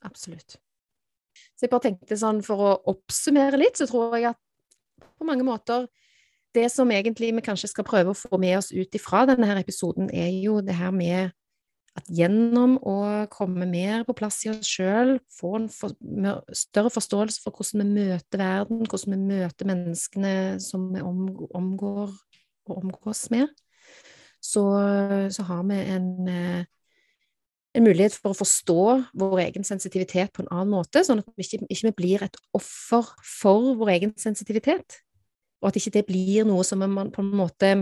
Absolutt. 0.00 0.58
Så 1.56 1.66
jeg 1.66 1.72
bare 1.72 1.84
tenkte 1.84 2.16
sånn, 2.16 2.40
For 2.44 2.62
å 2.64 2.70
oppsummere 2.92 3.58
litt, 3.60 3.76
så 3.76 3.86
tror 3.88 4.16
jeg 4.16 4.30
at 4.32 4.38
på 5.20 5.26
mange 5.28 5.44
måter 5.44 5.88
det 6.54 6.66
som 6.72 6.90
egentlig 6.90 7.30
vi 7.36 7.44
kanskje 7.46 7.70
skal 7.70 7.86
prøve 7.86 8.12
å 8.12 8.18
få 8.18 8.38
med 8.42 8.56
oss 8.58 8.72
ut 8.74 8.96
ifra 8.96 9.22
denne 9.28 9.46
her 9.46 9.60
episoden, 9.60 10.10
er 10.10 10.32
jo 10.34 10.58
det 10.64 10.74
her 10.74 10.90
med 10.94 11.30
at 11.98 12.06
gjennom 12.14 12.76
å 12.86 12.96
komme 13.32 13.66
mer 13.70 14.04
på 14.06 14.14
plass 14.18 14.40
i 14.46 14.50
oss 14.52 14.68
sjøl, 14.68 15.16
få 15.34 15.54
en 15.58 15.68
for, 15.74 15.94
større 16.54 16.92
forståelse 16.94 17.42
for 17.42 17.54
hvordan 17.54 17.82
vi 17.82 18.06
møter 18.10 18.42
verden, 18.42 18.84
hvordan 18.86 19.16
vi 19.16 19.38
møter 19.40 19.70
menneskene 19.70 20.34
som 20.62 20.88
vi 20.94 21.02
omgår 21.02 22.12
og 22.70 22.76
omgås 22.76 23.26
med, 23.34 23.50
så, 24.40 24.64
så 25.34 25.46
har 25.50 25.64
vi 25.68 25.80
en, 25.92 26.12
eh, 26.30 26.62
en 27.76 27.86
mulighet 27.86 28.14
for 28.16 28.32
å 28.32 28.38
forstå 28.38 28.80
vår 29.20 29.42
egen 29.48 29.66
sensitivitet 29.66 30.32
på 30.32 30.44
en 30.44 30.52
annen 30.54 30.72
måte, 30.78 31.02
sånn 31.04 31.20
at 31.24 31.34
vi 31.36 31.46
ikke, 31.46 31.66
ikke 31.68 31.96
blir 31.98 32.24
et 32.26 32.38
offer 32.56 33.10
for 33.26 33.74
vår 33.80 33.96
egen 33.98 34.14
sensitivitet. 34.20 35.02
Og 35.60 35.70
at 35.70 35.76
ikke 35.76 35.92
det 35.98 36.06
blir 36.08 36.46
noe 36.48 36.64
som 36.64 36.80
man 36.80 37.12
på 37.12 37.22
en 37.24 37.34
måte 37.36 37.72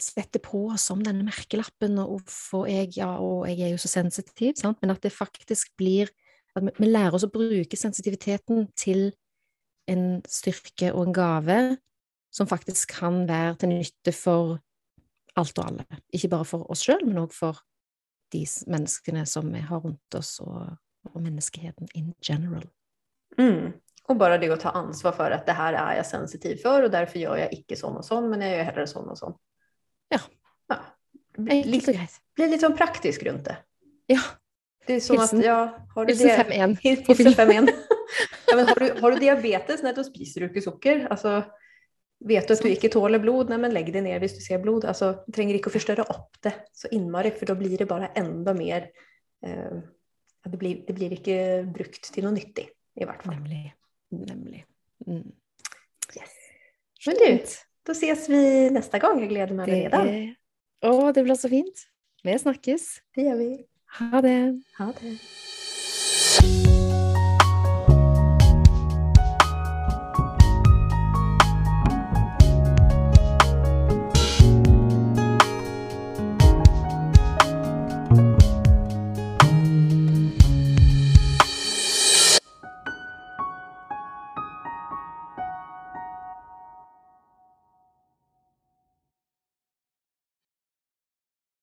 setter 0.00 0.42
på 0.42 0.66
som 0.80 1.02
denne 1.06 1.22
merkelappen, 1.26 2.00
og 2.02 2.24
for 2.30 2.66
jeg, 2.66 2.96
ja, 2.98 3.12
og 3.22 3.46
jeg 3.46 3.62
er 3.62 3.74
jo 3.74 3.80
så 3.80 3.90
sensitiv, 3.92 4.56
sant? 4.58 4.80
men 4.82 4.90
at 4.90 5.02
det 5.02 5.14
faktisk 5.14 5.74
blir 5.78 6.10
At 6.54 6.62
vi 6.78 6.86
lærer 6.86 7.16
oss 7.16 7.24
å 7.26 7.32
bruke 7.34 7.74
sensitiviteten 7.74 8.68
til 8.78 9.08
en 9.90 10.20
styrke 10.22 10.92
og 10.94 11.08
en 11.08 11.16
gave 11.16 11.56
som 12.30 12.46
faktisk 12.46 12.92
kan 12.94 13.24
være 13.26 13.56
til 13.58 13.72
nytte 13.72 14.12
for 14.14 14.60
alt 15.34 15.58
og 15.58 15.64
alle. 15.64 15.98
Ikke 16.14 16.30
bare 16.30 16.46
for 16.46 16.70
oss 16.70 16.84
sjøl, 16.86 17.02
men 17.06 17.18
òg 17.24 17.34
for 17.34 17.58
de 18.30 18.44
menneskene 18.70 19.24
som 19.26 19.50
vi 19.50 19.64
har 19.66 19.82
rundt 19.82 20.14
oss, 20.14 20.36
og, 20.46 20.76
og 21.10 21.18
menneskeheten 21.22 21.90
in 21.94 22.12
general. 22.22 22.66
Mm. 23.38 23.74
Och 24.08 24.16
bara 24.16 24.38
det 24.38 24.50
att 24.50 24.60
ta 24.60 24.68
ansvar 24.68 25.12
för 25.12 25.30
att 25.30 25.46
det 25.46 25.52
här 25.52 25.72
är 25.72 25.96
jag 25.96 26.06
sensitiv 26.06 26.56
för 26.56 26.82
och 26.82 26.90
därför 26.90 27.18
gör 27.18 27.36
jag 27.36 27.52
icke 27.52 27.76
sån 27.76 27.96
och 27.96 28.04
sån, 28.04 28.30
men 28.30 28.40
jag 28.40 28.56
gör 28.56 28.64
hellre 28.64 28.86
sån 28.86 29.08
och 29.08 29.18
sån. 29.18 29.34
Ja. 30.08 30.18
ja. 30.68 30.76
Enkelt 31.38 31.66
Lite, 31.66 32.08
blir 32.36 32.48
lite 32.48 32.70
praktisk 32.70 33.22
runt 33.22 33.44
det. 33.44 33.56
Ja. 34.06 34.20
Det 34.86 34.94
är 34.94 35.00
som 35.00 35.16
Hilsen- 35.16 35.38
att, 35.38 35.44
ja, 35.44 35.86
har 35.94 36.04
du 36.04 36.12
Hilsen 36.12 36.28
det? 36.28 36.54
5-1 36.54 36.78
Hilsen 36.80 37.04
på 37.04 37.14
film. 37.14 37.32
5-1. 37.32 37.68
ja, 38.46 38.56
men 38.56 38.66
har, 38.66 38.74
du, 38.74 39.00
har 39.00 39.10
du 39.10 39.18
diabetes, 39.18 39.82
nej, 39.82 39.92
då 39.94 40.04
spiser 40.04 40.40
du 40.40 40.46
inte 40.46 40.60
socker. 40.60 41.06
Alltså, 41.10 41.42
vet 42.24 42.48
du 42.48 42.54
att 42.54 42.62
du 42.62 42.68
inte 42.68 42.88
tåler 42.88 43.18
blod, 43.18 43.48
nej, 43.48 43.58
men 43.58 43.74
lägg 43.74 43.92
dig 43.92 44.02
ner 44.02 44.20
hvis 44.20 44.34
du 44.34 44.40
ser 44.40 44.58
blod. 44.58 44.84
Alltså, 44.84 45.24
du 45.26 45.32
tränger 45.32 45.54
inte 45.54 45.66
att 45.66 45.72
förstöra 45.72 46.02
upp 46.02 46.36
det 46.40 46.54
så 46.72 46.88
inmari, 46.88 47.30
för 47.30 47.46
då 47.46 47.54
blir 47.54 47.78
det 47.78 47.86
bara 47.86 48.06
ända 48.06 48.54
mer, 48.54 48.90
eh, 49.46 49.78
det, 50.44 50.56
blir, 50.56 50.84
det 50.86 50.92
blir 50.92 51.12
inte 51.12 51.62
brukt 51.72 52.14
till 52.14 52.24
något 52.24 52.34
nyttigt 52.34 52.70
i 53.00 53.04
vart 53.04 53.22
fall. 53.22 53.34
Nemlig. 53.34 53.74
Nemlig. 54.20 54.64
Mm. 55.06 55.32
Yes. 56.16 56.30
Men 57.06 57.14
du, 57.14 57.44
då 57.86 57.92
ses 57.92 58.28
vi 58.28 58.70
nästa 58.70 58.98
gång. 58.98 59.20
Jag 59.20 59.28
gläder 59.28 59.54
mig 59.54 59.66
Det, 59.66 59.72
redan. 59.84 60.08
er- 60.08 60.34
Å, 60.82 61.12
det 61.12 61.22
blir 61.22 61.34
så 61.34 61.48
fint. 61.48 61.86
Vi 62.22 62.38
snakkes. 62.38 62.96
Det 63.14 63.22
gör 63.22 63.36
vi. 63.36 63.66
Ha 63.98 64.20
det. 64.22 64.62
Ha 64.78 64.92
det. 65.00 65.18